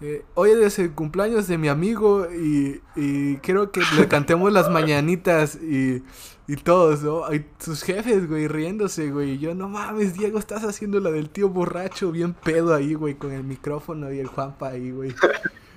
[0.00, 4.68] eh, hoy es el cumpleaños de mi amigo y, y quiero que le cantemos las
[4.68, 6.02] mañanitas y,
[6.48, 7.32] y todos, ¿no?
[7.32, 9.38] Y sus jefes, güey, riéndose, güey.
[9.38, 13.32] Yo, no mames, Diego, estás haciendo la del tío borracho, bien pedo ahí, güey, con
[13.32, 15.14] el micrófono y el Juanpa ahí, güey.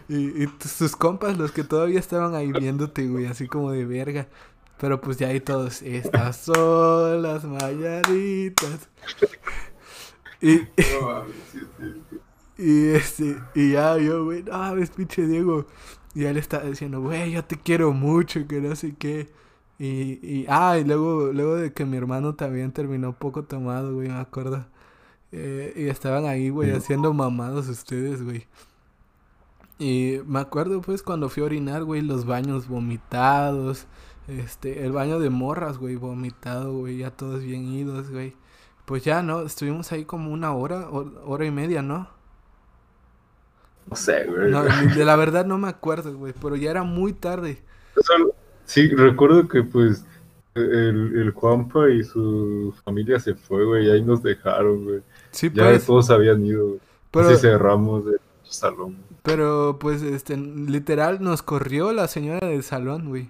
[0.08, 4.28] Y, y sus compas, los que todavía estaban ahí viéndote, güey, así como de verga.
[4.80, 7.44] Pero pues ya ahí todos, estas son las.
[10.42, 10.58] Y,
[12.58, 15.66] y este, y ya yo, güey, no, es pinche Diego.
[16.14, 19.30] Y él está diciendo, güey, yo te quiero mucho, que no sé qué.
[19.80, 24.10] Y, y, ah, y luego, luego de que mi hermano también terminó poco tomado, güey,
[24.10, 24.66] me acuerdo.
[25.32, 28.48] Eh, y estaban ahí, güey, haciendo mamados ustedes, güey.
[29.78, 33.88] Y me acuerdo, pues, cuando fui a orinar, güey, los baños vomitados.
[34.28, 38.36] Este, el baño de morras, güey, vomitado, güey, ya todos bien idos, güey.
[38.86, 39.42] Pues ya, ¿no?
[39.42, 42.10] Estuvimos ahí como una hora, hor- hora y media, ¿no?
[43.90, 44.52] No sé, güey.
[44.52, 47.62] No, de la verdad no me acuerdo, güey, pero ya era muy tarde.
[48.66, 50.06] Sí, recuerdo que pues
[50.56, 55.02] el, el Juanpa y su familia se fue, güey, y ahí nos dejaron, güey.
[55.32, 56.80] Sí, Ya pues, todos habían ido, güey.
[57.12, 58.98] pero, Así cerramos el salón.
[59.26, 63.30] Pero pues, este, literal nos corrió la señora del salón, güey.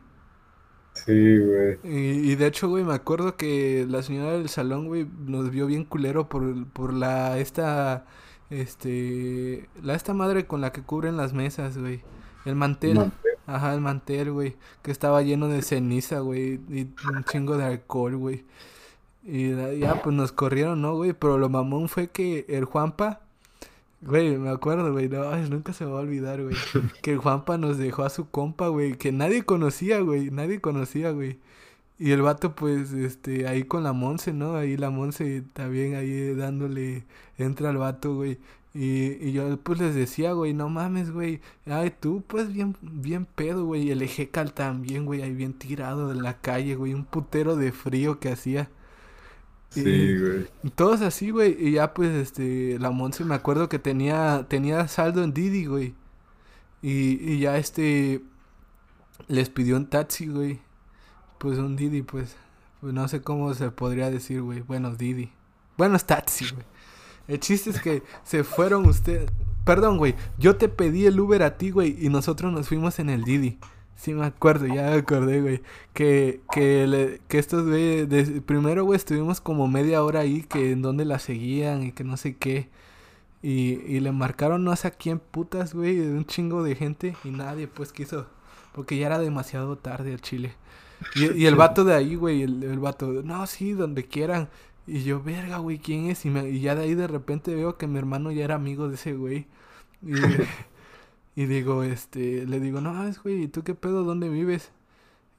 [0.93, 1.79] Sí, güey.
[1.83, 5.65] Y, y de hecho, güey, me acuerdo que la señora del salón, güey, nos vio
[5.65, 8.05] bien culero por, por la, esta,
[8.49, 12.01] este, la esta madre con la que cubren las mesas, güey.
[12.45, 12.95] El mantel.
[12.95, 13.31] Mantel.
[13.47, 18.15] Ajá, el mantel, güey, que estaba lleno de ceniza, güey, y un chingo de alcohol,
[18.17, 18.43] güey.
[19.23, 21.13] Y ya, pues nos corrieron, ¿no, güey?
[21.13, 23.21] Pero lo mamón fue que el Juanpa,
[24.01, 26.55] güey, me acuerdo, güey, no, nunca se me va a olvidar, güey.
[27.01, 31.39] Que Juanpa nos dejó a su compa, güey, que nadie conocía, güey, nadie conocía, güey.
[31.97, 34.55] Y el vato, pues, este, ahí con la Monse, ¿no?
[34.55, 37.05] Ahí la Monse también ahí dándole,
[37.37, 38.39] entra al vato, güey.
[38.73, 41.39] Y, y yo pues les decía, güey, no mames, güey.
[41.65, 43.83] Ay, tú pues bien, bien pedo, güey.
[43.87, 46.93] Y el Ejecal también, güey, ahí bien tirado en la calle, güey.
[46.93, 48.69] Un putero de frío que hacía.
[49.69, 50.47] Sí, Y- güey.
[50.75, 51.55] todos así, güey.
[51.59, 55.93] Y ya pues, este, la Monse me acuerdo que tenía, tenía saldo en Didi, güey.
[56.81, 58.21] Y, y ya este,
[59.27, 60.59] les pidió un taxi, güey.
[61.39, 62.35] Pues un Didi, pues.
[62.81, 64.61] Pues no sé cómo se podría decir, güey.
[64.61, 65.31] Bueno, Didi.
[65.77, 66.65] Bueno, es taxi, güey.
[67.27, 69.29] El chiste es que se fueron ustedes.
[69.65, 70.13] Perdón, güey.
[70.37, 71.97] Yo te pedí el Uber a ti, güey.
[71.99, 73.57] Y nosotros nos fuimos en el Didi.
[73.95, 75.61] Sí, me acuerdo, ya me acordé, güey.
[75.93, 78.05] Que, que, le- que estos, güey.
[78.05, 80.43] de- primero, güey, estuvimos como media hora ahí.
[80.43, 82.69] Que en donde la seguían y que no sé qué.
[83.41, 87.15] Y, y le marcaron no sé a quién putas, güey, de un chingo de gente
[87.23, 88.27] y nadie pues quiso.
[88.73, 90.53] Porque ya era demasiado tarde al chile.
[91.15, 94.49] Y, y el vato de ahí, güey, el, el vato, no, sí, donde quieran.
[94.87, 96.25] Y yo, verga, güey, ¿quién es?
[96.25, 98.87] Y, me- y ya de ahí de repente veo que mi hermano ya era amigo
[98.89, 99.47] de ese güey.
[100.03, 100.13] Y,
[101.35, 104.03] y digo, este, le digo, no, es güey, ¿y tú qué pedo?
[104.03, 104.71] ¿Dónde vives?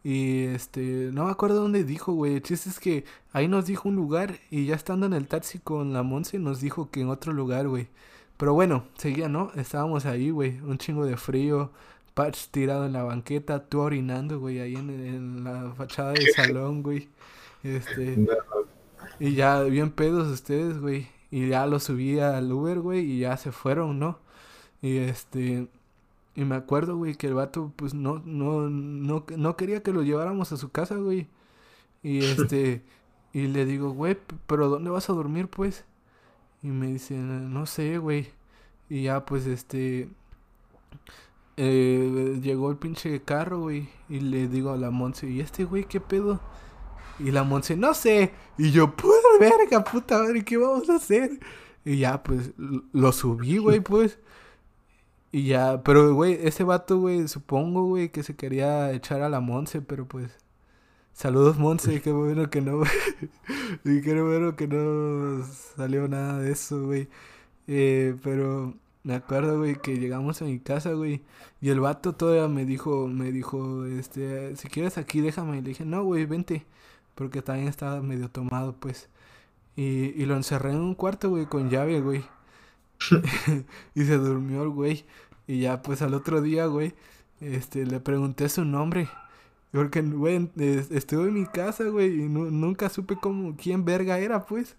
[0.04, 2.34] Y este, no me acuerdo dónde dijo, güey.
[2.36, 5.58] El chiste es que ahí nos dijo un lugar y ya estando en el taxi
[5.58, 7.88] con la Monse nos dijo que en otro lugar, güey.
[8.36, 9.50] Pero bueno, seguía, ¿no?
[9.56, 11.72] Estábamos ahí, güey, un chingo de frío,
[12.14, 16.82] Patch tirado en la banqueta, tú orinando, güey, ahí en, en la fachada del salón,
[16.82, 17.08] güey.
[17.62, 18.32] Este, No,
[19.18, 21.08] y ya bien pedos ustedes, güey.
[21.30, 24.18] Y ya lo subí al Uber, güey, y ya se fueron, ¿no?
[24.82, 25.68] Y este,
[26.36, 30.02] y me acuerdo, güey, que el vato, pues no, no, no, no quería que lo
[30.02, 31.28] lleváramos a su casa, güey.
[32.02, 32.84] Y este,
[33.32, 35.84] y le digo, güey, pero ¿dónde vas a dormir, pues?
[36.62, 38.28] Y me dice, no sé, güey.
[38.90, 40.10] Y ya, pues, este,
[41.56, 43.88] eh, llegó el pinche carro, güey.
[44.10, 46.40] Y le digo a la Monse, ¿y este güey qué pedo?
[47.18, 48.34] Y la Monse, no sé.
[48.58, 51.40] Y yo, puta verga, puta madre, ¿qué vamos a hacer?
[51.84, 52.52] Y ya, pues,
[52.92, 54.18] lo subí, güey, pues.
[55.32, 59.40] Y ya, pero, güey, ese vato, güey, supongo, güey, que se quería echar a la
[59.40, 60.32] Monse, pero pues...
[61.12, 62.82] Saludos, Monse, qué bueno que no...
[63.84, 65.44] y qué bueno que no
[65.76, 67.08] salió nada de eso, güey.
[67.68, 71.22] Eh, pero me acuerdo, güey, que llegamos a mi casa, güey.
[71.60, 75.58] Y el vato todavía me dijo, me dijo, este, si quieres aquí, déjame.
[75.58, 76.66] Y le dije, no, güey, vente.
[77.14, 79.08] Porque también estaba medio tomado, pues.
[79.76, 82.24] Y, y lo encerré en un cuarto, güey, con llave, güey.
[83.94, 85.04] y se durmió el güey.
[85.46, 86.94] Y ya, pues al otro día, güey,
[87.40, 89.08] este, le pregunté su nombre.
[89.72, 94.18] Porque, güey, es- estuve en mi casa, güey, y nu- nunca supe cómo, quién verga
[94.18, 94.76] era, pues.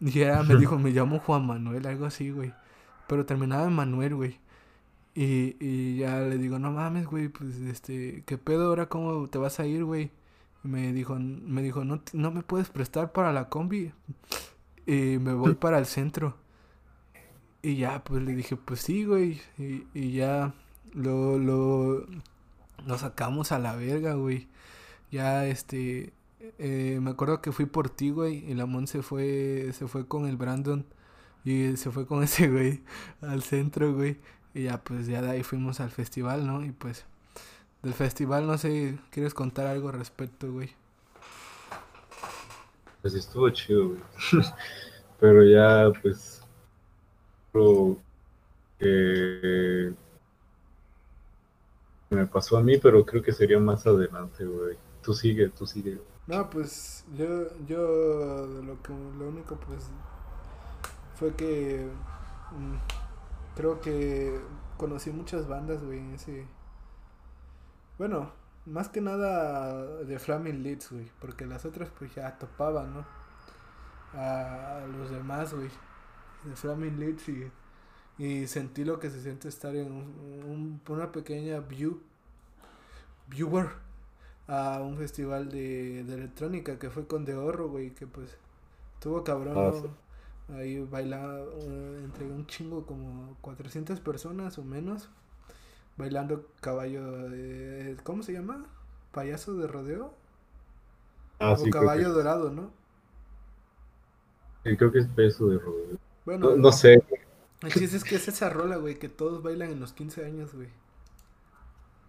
[0.00, 2.52] Y ya me dijo, me llamo Juan Manuel, algo así, güey.
[3.06, 4.38] Pero terminaba en Manuel, güey.
[5.14, 8.88] Y, y ya le digo, no mames, güey, pues, este, ¿qué pedo ahora?
[8.88, 10.10] ¿Cómo te vas a ir, güey?
[10.64, 13.92] Y me dijo, me dijo, no, no me puedes prestar para la combi.
[14.86, 16.36] Y me voy para el centro.
[17.62, 19.40] Y ya, pues le dije, pues sí, güey.
[19.58, 20.54] Y, ya
[20.92, 22.06] lo, lo,
[22.86, 24.48] lo sacamos a la verga, güey.
[25.10, 26.12] Ya, este,
[26.58, 28.50] eh, me acuerdo que fui por ti, güey.
[28.50, 30.86] Y la Mon se fue, se fue con el Brandon.
[31.44, 32.82] Y se fue con ese güey
[33.20, 34.18] al centro, güey.
[34.54, 36.64] Y ya, pues ya de ahí fuimos al festival, ¿no?
[36.64, 37.04] Y pues
[37.82, 40.70] del festival, no sé, ¿quieres contar algo al respecto, güey?
[43.00, 44.00] Pues estuvo chido, güey.
[45.20, 46.39] Pero ya, pues.
[48.78, 49.92] Que
[52.10, 54.76] me pasó a mí, pero creo que sería más adelante, güey.
[55.02, 55.98] Tú sigue, tú sigue.
[56.26, 59.90] No, pues yo, yo lo que lo único pues
[61.14, 61.86] fue que
[62.52, 62.76] mm,
[63.56, 64.40] creo que
[64.76, 66.00] conocí muchas bandas, güey,
[67.98, 68.32] bueno,
[68.66, 73.04] más que nada de Flaming Lips, güey, porque las otras pues ya topaban, ¿no?
[74.14, 75.70] A, a los demás, güey,
[76.44, 77.52] de Flaming Lips y,
[78.18, 82.00] y sentí lo que se siente estar en un- un- una pequeña view
[83.28, 83.70] viewer
[84.48, 88.38] a un festival de, de electrónica que fue con De Horro, güey, que pues
[88.94, 89.82] estuvo cabrón, Ah.
[90.54, 95.10] Ahí bailaba eh, entre un chingo como 400 personas o menos
[95.98, 98.66] bailando caballo de ¿cómo se llama?
[99.12, 100.14] payaso de rodeo
[101.40, 102.70] Ah, o sí, caballo que, dorado, ¿no?
[104.64, 105.98] sí, creo que es peso de rodeo.
[106.24, 107.02] Bueno, No, no sé,
[107.62, 110.54] el chiste es que es esa rola, güey, que todos bailan en los 15 años,
[110.54, 110.68] güey.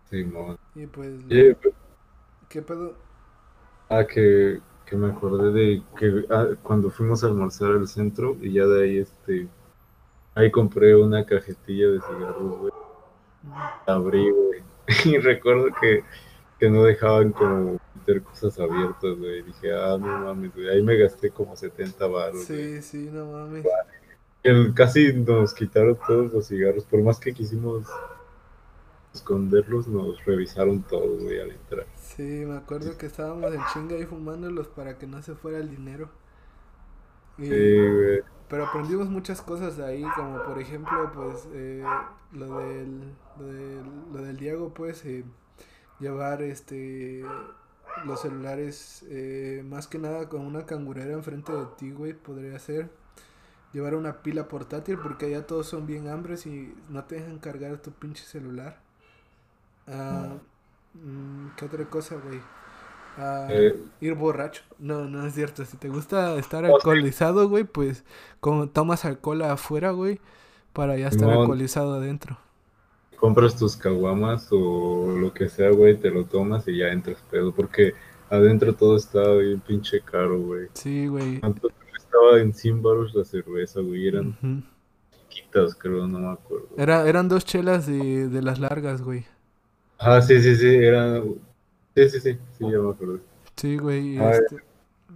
[0.10, 0.58] Simón.
[0.76, 1.58] Y pues, Oye,
[2.48, 2.96] ¿qué pedo?
[3.90, 8.54] Ah, que, que me acordé de que ah, cuando fuimos a almorzar al centro y
[8.54, 9.50] ya de ahí, este,
[10.36, 12.74] ahí compré una cajetilla de cigarros, güey.
[13.88, 14.64] La abrí, güey.
[15.06, 16.04] Y recuerdo que,
[16.60, 19.42] que no dejaban como meter cosas abiertas, güey.
[19.44, 20.70] Dije, ah, no mames, güey.
[20.70, 22.44] Ahí me gasté como 70 baros.
[22.46, 23.66] Sí, sí, no mames.
[24.44, 26.86] El- casi nos quitaron todos los cigarros.
[26.86, 27.88] Por más que quisimos
[29.14, 31.88] esconderlos, nos revisaron todos, güey, al entrar.
[31.96, 35.70] Sí, me acuerdo que estábamos en chinga ahí fumándolos para que no se fuera el
[35.70, 36.10] dinero.
[37.38, 37.56] Y- Sí,
[37.90, 38.22] güey.
[38.50, 41.84] Pero aprendimos muchas cosas de ahí, como por ejemplo, pues, eh,
[42.34, 43.84] lo, del, lo, del,
[44.14, 45.24] lo del Diego, pues, eh,
[46.00, 47.24] llevar este
[48.06, 52.90] los celulares eh, más que nada con una cangurera enfrente de ti, güey, podría ser.
[53.74, 57.78] Llevar una pila portátil porque allá todos son bien hambres y no te dejan cargar
[57.82, 58.84] tu pinche celular.
[59.88, 60.42] Ah,
[60.94, 62.42] mm, ¿Qué otra cosa, güey?
[63.48, 63.74] Eh.
[64.00, 64.64] ir borracho.
[64.80, 65.66] No, no es cierto.
[65.66, 68.04] Si te gusta estar Oh, alcoholizado, güey, pues
[68.40, 70.22] como tomas alcohol afuera, güey,
[70.74, 72.40] para ya estar alcoholizado adentro.
[73.16, 77.54] compras tus caguamas o lo que sea, güey, te lo tomas y ya entras pedo,
[77.54, 77.94] porque
[78.30, 80.70] adentro todo estaba bien pinche caro, güey.
[80.74, 81.40] Sí, güey.
[81.40, 81.70] ¿Cuánto
[82.22, 84.08] estaba en 100 baros la cerveza, güey?
[84.08, 84.62] Eran Ujú.
[85.30, 86.70] quitas, creo, no me acuerdo.
[86.78, 89.26] Era, eran dos chelas de, de las largas, güey.
[90.00, 91.36] Ah, sí, sí, sí, eran...
[91.96, 93.20] Sí, sí, sí, sí, ya me acuerdo.
[93.56, 94.18] Sí, güey.
[94.18, 94.64] Ah, este-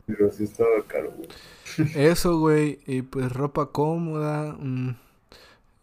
[0.06, 1.30] Pero sí estaba caro, güey.
[1.96, 4.96] Eso, güey, y pues ropa cómoda, mm,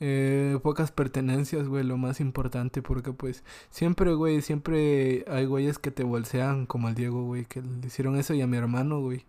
[0.01, 5.91] eh, pocas pertenencias, güey, lo más importante, porque pues siempre, güey, siempre hay güeyes que
[5.91, 9.25] te bolsean, como al Diego, güey, que le hicieron eso y a mi hermano, güey,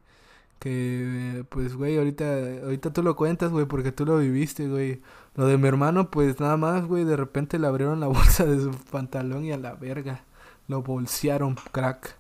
[0.59, 2.25] que pues, güey, ahorita,
[2.63, 5.01] ahorita tú lo cuentas, güey, porque tú lo viviste, güey.
[5.35, 8.61] Lo de mi hermano, pues nada más, güey, de repente le abrieron la bolsa de
[8.61, 10.25] su pantalón y a la verga,
[10.67, 12.17] lo bolsearon, crack.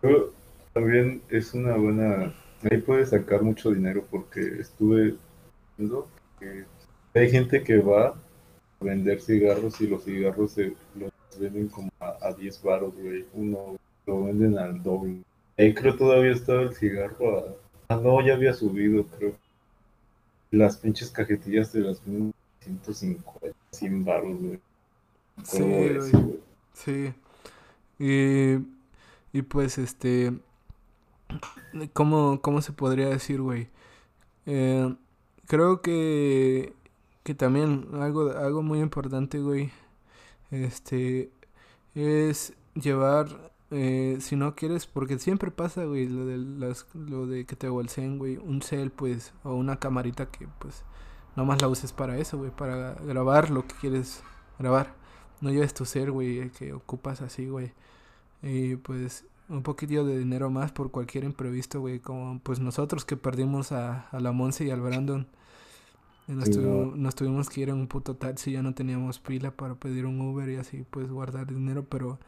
[0.00, 0.32] Pero
[0.72, 2.34] también es una buena.
[2.70, 5.16] Ahí puedes sacar mucho dinero porque estuve
[5.76, 6.08] viendo
[6.38, 6.66] que
[7.14, 12.16] hay gente que va a vender cigarros y los cigarros se los venden como a,
[12.20, 13.24] a 10 baros, güey.
[13.34, 15.22] Uno lo venden al doble.
[15.56, 17.44] Ahí creo todavía estaba el cigarro a.
[17.88, 19.34] Ah, no, ya había subido, creo.
[20.50, 24.60] Las pinches cajetillas de las venden a 150, 100 baros, güey.
[25.44, 26.40] Sí, eso, güey.
[26.72, 27.12] Sí.
[27.98, 28.64] Y,
[29.32, 30.32] y pues este,
[31.92, 33.68] ¿cómo, cómo se podría decir, güey?
[34.46, 34.94] Eh,
[35.46, 36.72] creo que,
[37.22, 39.70] que también algo, algo muy importante, güey,
[40.50, 41.30] este,
[41.94, 47.46] es llevar, eh, si no quieres, porque siempre pasa, güey, lo de, las, lo de
[47.46, 50.84] que te bolseen, güey, un cel, pues, o una camarita que, pues,
[51.36, 54.22] nomás la uses para eso, güey, para grabar lo que quieres
[54.58, 54.94] grabar.
[55.40, 57.72] No lleves tu cel, güey, el que ocupas así, güey.
[58.42, 62.00] Y pues un poquillo de dinero más por cualquier imprevisto, güey.
[62.00, 65.26] Como pues nosotros que perdimos a, a la Monse y al Brandon.
[66.30, 66.52] Y nos, Sí,
[67.16, 70.48] tuvimos que ir en un puto taxi, ya no teníamos pila para pedir un Uber
[70.50, 72.18] y así pues guardar dinero, pero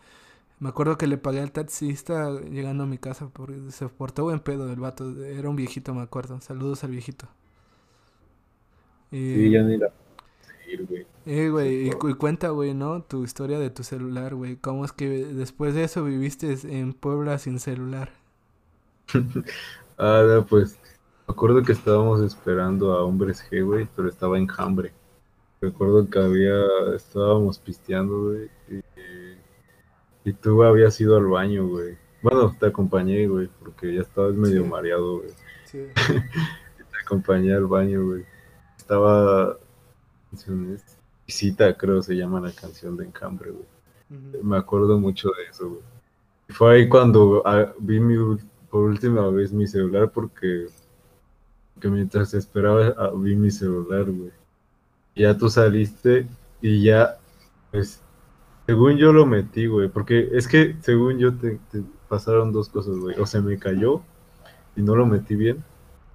[0.61, 4.40] me acuerdo que le pagué al taxista llegando a mi casa porque se portó buen
[4.40, 7.28] pedo el vato, era un viejito me acuerdo, saludos al viejito.
[9.11, 9.92] Y, Sí, ya ni la
[10.88, 11.07] güey.
[11.24, 13.03] eh, güey, y, cuenta, güey, ¿no?
[13.03, 14.57] Tu historia de tu celular, güey.
[14.57, 18.11] ¿Cómo es que después de eso viviste en Puebla sin celular?
[19.98, 20.78] Ah, no, pues
[21.27, 24.93] acuerdo que estábamos esperando a Hombres G, güey, pero estaba en Hambre.
[25.61, 26.61] Recuerdo que había,
[26.97, 28.83] estábamos pisteando, güey, y,
[30.29, 31.97] y tú habías ido al baño, güey.
[32.23, 34.68] Bueno, te acompañé, güey, porque ya estabas medio Sí.
[34.68, 35.31] mareado, güey.
[35.64, 35.87] Sí.
[35.95, 38.25] Te acompañé al baño, güey.
[38.77, 39.57] Estaba,
[41.27, 44.43] Visita, creo se llama la canción de Enjambre, güey.
[44.43, 45.83] Me acuerdo mucho de eso, güey.
[46.49, 48.16] Y Fue ahí cuando ah, vi mi,
[48.70, 50.66] por última vez mi celular porque,
[51.83, 54.30] porque mientras esperaba vi mi celular, güey.
[55.16, 56.28] Ya tú saliste
[56.61, 57.18] y ya,
[57.72, 58.01] pues,
[58.66, 59.89] según yo lo metí, güey.
[59.89, 63.18] Porque es que según yo te, te pasaron dos cosas, güey.
[63.18, 64.01] O se me cayó
[64.76, 65.64] y no lo metí bien,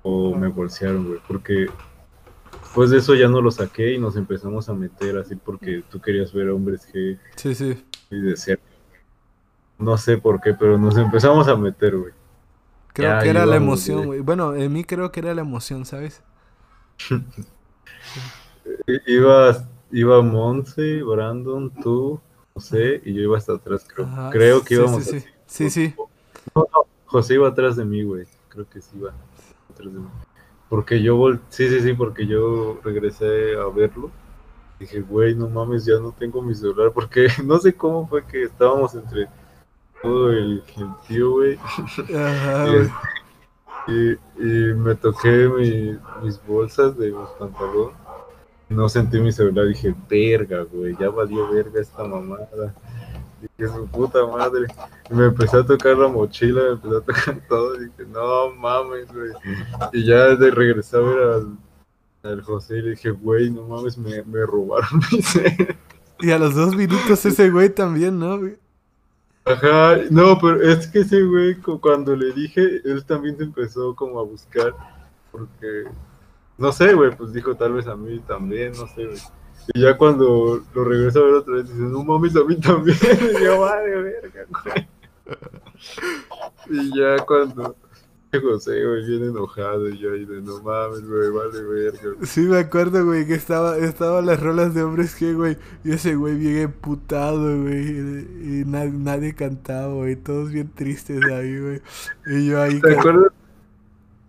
[0.04, 1.20] o me bolsearon, güey.
[1.28, 1.68] Porque
[2.62, 6.00] después de eso ya no lo saqué y nos empezamos a meter así porque tú
[6.00, 7.84] querías ver a hombres que Sí, sí.
[8.10, 8.58] y decía,
[9.78, 12.14] no sé por qué, pero nos empezamos a meter, güey.
[12.98, 14.08] Creo Ya que era la emoción, güey.
[14.08, 14.20] güey.
[14.22, 16.24] Bueno, en mí creo que era la emoción, ¿sabes?
[18.88, 22.20] I- Iba, iba Monse, Brandon, tú,
[22.54, 24.10] José, y yo iba hasta atrás, creo.
[24.10, 25.24] Ajá, creo que sí, íbamos sí, sí.
[25.24, 25.28] así.
[25.46, 25.96] Sí, sí.
[26.56, 28.26] No, no, José iba atrás de mí, güey.
[28.50, 29.14] Creo que sí iba
[29.72, 30.08] atrás de mí.
[30.70, 34.12] Porque yo vol sí, sí, sí, porque yo regresé a verlo.
[34.80, 36.92] Dije, güey, no mames, ya no tengo mi celular.
[36.94, 39.30] Porque no sé cómo fue que estábamos entre
[40.02, 41.58] todo el gentío, güey.
[42.16, 42.90] Ajá, Y, güey.
[43.88, 44.12] y,
[44.44, 47.96] y me toqué mi- mis bolsas de mis pantalones.
[48.70, 49.66] No sentí mi celular.
[49.68, 52.74] Dije, verga, güey, ya valió verga esta mamada.
[53.58, 54.68] Dije, su puta madre.
[55.10, 57.74] Y me empecé a tocar la mochila, me empecé a tocar todo.
[57.78, 59.32] Dije, no mames, güey.
[59.94, 61.58] Y ya de regresé a ver al,
[62.32, 65.76] al José y le dije, güey, no mames, me, me robaron mi celular.
[66.20, 68.38] Y a los dos minutos ese güey también, ¿no?
[68.40, 68.58] güey?
[69.48, 73.96] Ajá, no, pero es que ese güey, cu- cuando le dije, él también se empezó
[73.96, 74.74] como a buscar,
[75.32, 75.86] porque,
[76.58, 79.18] no sé, güey, pues dijo tal vez a mí también, no sé, güey.
[79.74, 82.98] Y ya cuando lo regreso a ver otra vez, dice, no mames, a mí también,
[83.40, 84.88] y yo, verga, güey.
[86.70, 87.76] Y ya cuando,
[88.42, 89.88] José, güey, bien enojado.
[89.90, 92.00] Y yo ahí de no mames, güey, vale, verga.
[92.16, 92.28] güey".
[92.28, 96.16] Sí, me acuerdo, güey, que estaba, estaban las rolas de hombres que, güey, y ese
[96.16, 101.82] güey bien emputado, güey, y, y na- nadie cantaba, güey, todos bien tristes ahí, güey.
[102.26, 103.32] Y yo ahí, ¿Te acuerdas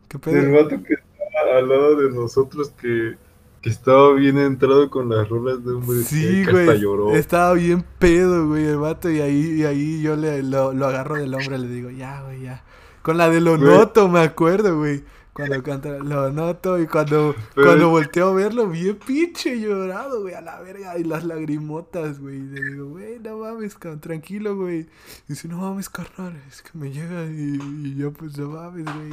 [0.09, 0.53] ¿qué pedo?
[0.53, 3.17] vato que estaba al lado de nosotros que,
[3.61, 7.15] que estaba bien entrado con las rolas de hombres Sí, que hasta güey, lloró?
[7.15, 11.19] estaba bien pedo, güey, el vato, y ahí, y ahí yo le, lo, lo agarro
[11.19, 12.65] del hombro y le digo, ya, güey, ya.
[13.03, 13.69] Con la de lo Güey.
[13.71, 15.05] noto, me acuerdo, güey.
[15.33, 20.41] Cuando canta lo noto y cuando, cuando volteo a verlo, bien pinche llorado, güey, a
[20.41, 20.99] la verga.
[20.99, 22.39] Y las lagrimotas, güey.
[22.39, 24.81] Y le digo, güey, no mames, cabrón, tranquilo, güey.
[24.81, 24.87] Y
[25.29, 29.13] dice, no mames, carnal, es que me llega y, y yo, pues, no mames, güey.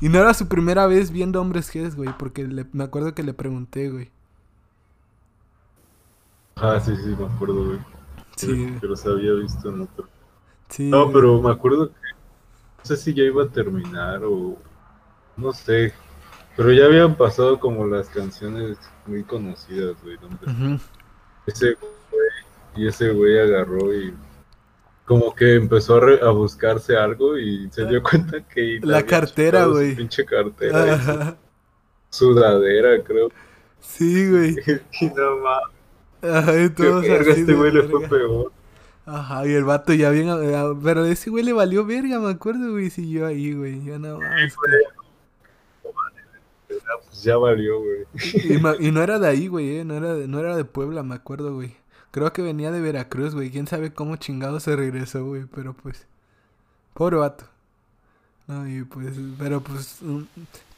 [0.00, 3.22] Y no era su primera vez viendo Hombres G, güey, porque le- me acuerdo que
[3.22, 4.10] le pregunté, güey.
[6.56, 7.78] Ah, sí, sí, me acuerdo, güey.
[8.36, 8.76] Sí.
[8.80, 10.08] Que los había visto en otro.
[10.68, 11.94] Sí, No, pero me acuerdo que
[12.80, 14.56] no sé si ya iba a terminar o
[15.36, 15.92] no sé,
[16.56, 20.80] pero ya habían pasado como las canciones muy conocidas, güey, donde
[21.46, 21.90] ese güey
[22.76, 24.14] y ese güey agarró y
[25.04, 29.64] como que empezó a, re- a buscarse algo y se dio cuenta que La cartera,
[29.66, 29.96] güey.
[29.96, 31.36] pinche cartera, Ajá.
[32.10, 33.30] sudadera, creo.
[33.80, 34.56] Sí, güey.
[35.00, 38.52] y no mames, Ajá, y qué todos verga, este güey le fue peor.
[39.06, 40.28] Ajá, y el vato ya bien.
[40.28, 42.90] eh, Pero ese güey le valió verga, me acuerdo, güey.
[42.90, 43.84] Si yo ahí, güey.
[43.84, 44.54] Ya no mames.
[45.84, 48.04] Ah, Pues ya valió, güey.
[48.80, 49.84] Y, y no era de ahí, güey, eh.
[49.84, 51.74] No era, de, no era de Puebla, me acuerdo, güey.
[52.10, 53.50] Creo que venía de Veracruz, güey.
[53.50, 55.44] Quién sabe cómo chingado se regresó, güey.
[55.54, 56.06] Pero pues.
[56.94, 57.44] Pobre vato.
[58.46, 59.14] No, y pues.
[59.38, 59.98] Pero pues.
[60.02, 60.28] un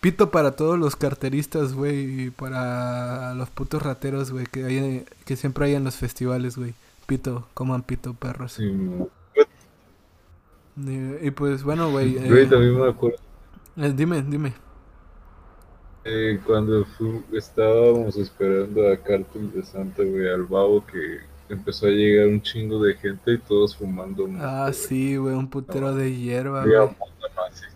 [0.00, 2.26] pito para todos los carteristas, güey.
[2.26, 4.46] Y para los putos rateros, güey.
[4.46, 6.74] Que, hay- que siempre hay en los festivales, güey.
[7.06, 8.52] Pito, coman pito, perros.
[8.52, 8.72] Sí.
[10.76, 12.16] Y, y pues bueno, güey.
[12.16, 13.18] eh, Güey, también me acuerdo.
[13.76, 14.52] eh, dime, dime.
[16.04, 21.90] Eh, cuando fu- estábamos esperando a Cartel de Santa, güey, al babo que empezó a
[21.90, 24.28] llegar un chingo de gente y todos fumando.
[24.38, 26.76] Ah, sí, güey, un putero de hierba, güey.
[27.36, 27.66] más, sí.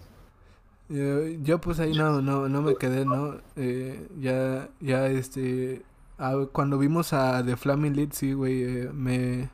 [0.88, 3.38] Yo, yo, pues ahí no, no, no me quedé, ¿no?
[3.56, 5.82] Eh, ya, ya, este,
[6.18, 9.50] ah, cuando vimos a The Flaming Lead, sí, güey, eh, me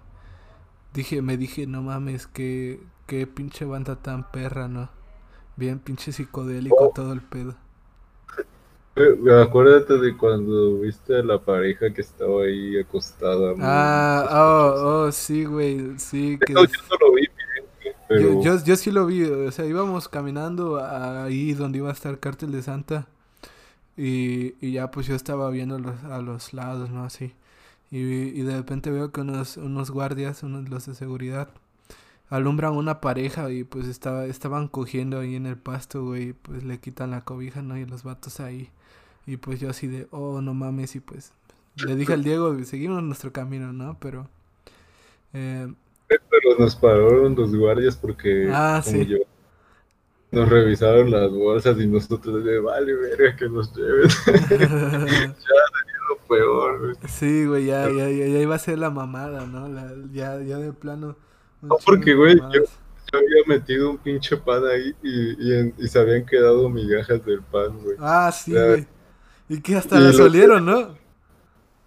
[0.94, 4.90] dije, me dije, no mames, que, qué pinche banda tan perra, ¿no?
[5.56, 6.92] Bien pinche psicodélico Oh.
[6.94, 7.56] todo el pedo.
[8.96, 13.54] Eh, Acuérdate de cuando viste a la pareja que estaba ahí acostada.
[13.60, 16.52] Ah, oh, oh, sí, güey, sí, que...
[16.52, 19.64] No, yo no lo vi bien, pero Yo, yo, yo sí lo vi, o sea,
[19.64, 23.08] íbamos caminando ahí donde iba a estar Cártel de Santa
[23.96, 27.04] y, y ya pues yo estaba viendo los, a los lados, ¿no?
[27.04, 27.34] Así.
[27.90, 31.48] Y, y de repente veo que unos, unos guardias, unos los de seguridad,
[32.30, 36.64] alumbran una pareja y pues estaba, estaban cogiendo ahí en el pasto, güey, y, pues
[36.64, 37.76] le quitan la cobija, ¿no?
[37.78, 38.70] Y los vatos ahí.
[39.26, 41.32] Y pues yo así de, oh, no mames, y pues
[41.76, 43.96] le dije al Diego, seguimos nuestro camino, ¿no?
[44.00, 44.28] Pero...
[45.34, 45.72] Eh,
[46.08, 49.06] pero nos pararon los guardias porque Ah, sí.
[49.06, 49.18] yo
[50.32, 54.08] nos revisaron las bolsas y nosotros de vale verga que nos lleven
[56.08, 56.94] lo peor güey.
[57.06, 59.68] Sí, güey, ya, ya, ya, ya iba a ser la mamada, ¿no?
[59.68, 61.16] La- ya, ya de plano.
[61.60, 62.78] No, porque, güey, mamadas.
[63.12, 67.24] yo había metido un pinche pan ahí y, y, en- y se habían quedado migajas
[67.24, 68.66] del pan güey Ah, sí, Ya.
[68.66, 68.86] güey.
[69.48, 70.96] Y que hasta Y las lo- olieron, ¿no?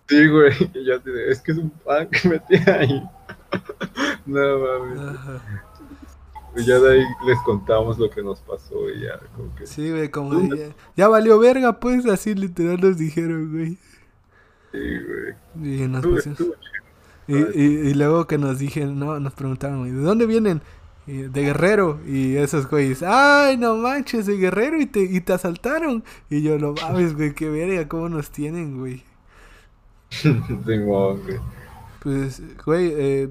[0.07, 0.93] sí güey y yo
[1.27, 3.03] es que es un pan que metí ahí
[4.27, 5.64] no mames Ajá.
[6.63, 10.09] Ya de ahí les contamos lo que nos pasó y ya como que Sí, güey,
[10.09, 13.77] como ya, ya valió verga, pues, así literal nos dijeron, güey.
[14.71, 16.53] sí güey Y nos estuvo
[17.27, 20.61] Y, y, y luego que nos dijeron, no, nos preguntaron, güey, ¿de dónde vienen?
[21.07, 21.99] Y, de Guerrero.
[22.05, 26.03] Y esos güeyes, ay, no manches, de Guerrero y te, y te asaltaron.
[26.29, 29.03] Y yo, no mames, güey, qué verga, cómo nos tienen, güey.
[30.09, 31.39] Simón, güey.
[32.01, 33.29] Pues, güey, eh,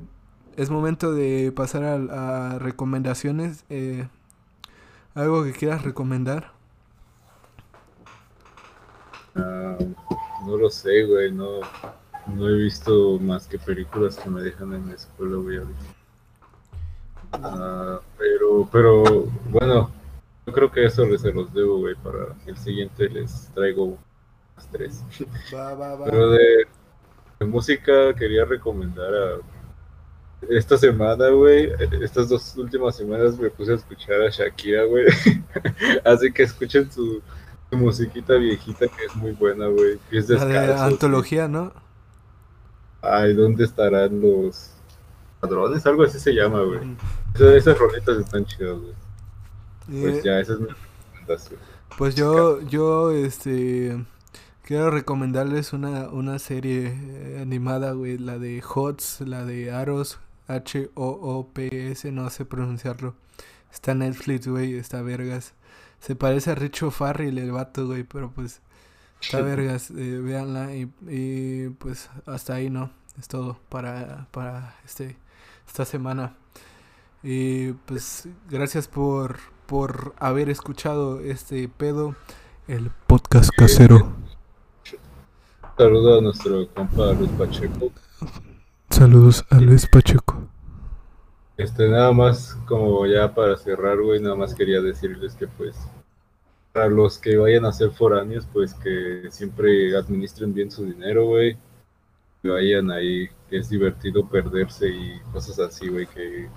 [0.57, 3.65] es momento de pasar a, a recomendaciones.
[3.71, 4.09] eh,
[5.15, 6.53] ¿Algo que quieras recomendar?
[9.37, 9.77] Ah,
[10.47, 11.61] no lo sé, güey, no,
[12.27, 15.61] no he visto más que películas que me dejan en la escuela, güey.
[17.33, 19.03] Ah, pero, pero,
[19.51, 19.91] bueno,
[20.47, 23.99] yo creo que eso les se los debo, güey, para el siguiente les traigo
[24.57, 25.05] las tres.
[25.53, 26.05] Va, va, va.
[26.05, 26.67] Pero de,
[27.41, 29.54] de música quería recomendar a...
[30.51, 31.71] Esta semana, güey,
[32.03, 35.07] estas dos últimas semanas me puse a escuchar a Shakira, güey.
[36.05, 37.23] Así que escuchen su,
[37.71, 39.99] su musiquita viejita que es muy buena, güey.
[40.11, 41.73] Pies La de antología, ¿no?
[43.03, 44.71] Ay, ¿dónde estarán los
[45.43, 45.85] ladrones?
[45.87, 46.81] Algo así se llama, güey.
[47.35, 48.95] Esas, esas rolitas están chidas, güey.
[50.01, 51.61] Pues Eh, ya, esa es mi recomendación.
[51.99, 54.05] Pues yo, yo, este,
[54.63, 60.19] quiero recomendarles una, una serie eh, animada, güey, la de HOTS, la de Aros,
[60.49, 63.15] H-O-O-P-S, no sé pronunciarlo.
[63.73, 65.55] Está Netflix, güey, está vergas.
[66.01, 68.61] Se parece a Richo Farrell, el vato, güey, pero pues
[69.21, 72.91] está vergas, eh, véanla y, y pues hasta ahí, ¿no?
[73.19, 75.17] Es todo para, para este,
[75.67, 76.35] esta semana.
[77.23, 82.15] Y pues gracias por, por haber escuchado este pedo,
[82.69, 84.13] el podcast casero.
[85.79, 87.91] Saludo a nuestro compa Luis Pacheco.
[88.95, 90.41] Saludos a Luis Pacheco.
[91.57, 95.75] Este, nada más, como ya para cerrar, güey, nada más quería decirles que, pues,
[96.73, 101.57] para los que vayan a ser foráneos, pues que siempre administren bien su dinero, güey.
[102.41, 106.49] Que vayan ahí, que es divertido perderse y cosas así, güey, que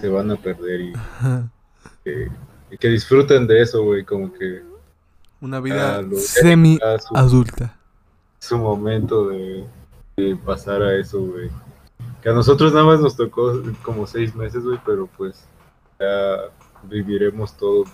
[0.00, 0.92] se van a perder y
[2.02, 2.28] que,
[2.72, 4.62] y que disfruten de eso, güey, como que
[5.40, 7.76] Una vida Ah, lo- semi a su, adulta.
[8.40, 9.64] su momento de,
[10.16, 11.50] de pasar a eso, güey.
[12.22, 15.44] Que a nosotros nada más nos tocó como seis meses, güey, pero pues
[16.00, 16.50] ya
[16.84, 17.84] viviremos todo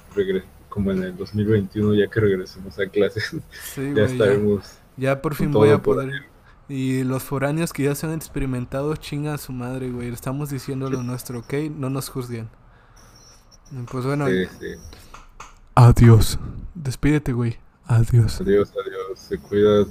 [0.69, 3.37] como en el 2021, ya que regresemos a clases.
[3.75, 4.79] Sí, ya estaremos.
[4.97, 6.11] ya por fin voy a por poder.
[6.69, 10.09] Y los foráneos que ya se han experimentado, chinga a su madre, güey.
[10.09, 11.55] Estamos diciendo lo nuestro, ¿ok?
[11.77, 12.49] No nos juzguen.
[13.91, 14.67] Pues bueno, Sí, sí.
[15.75, 16.39] adiós.
[16.75, 17.59] Despídete, güey.
[17.87, 18.41] Adiós.
[18.41, 19.19] Adiós, adiós.
[19.19, 19.85] Se cuida.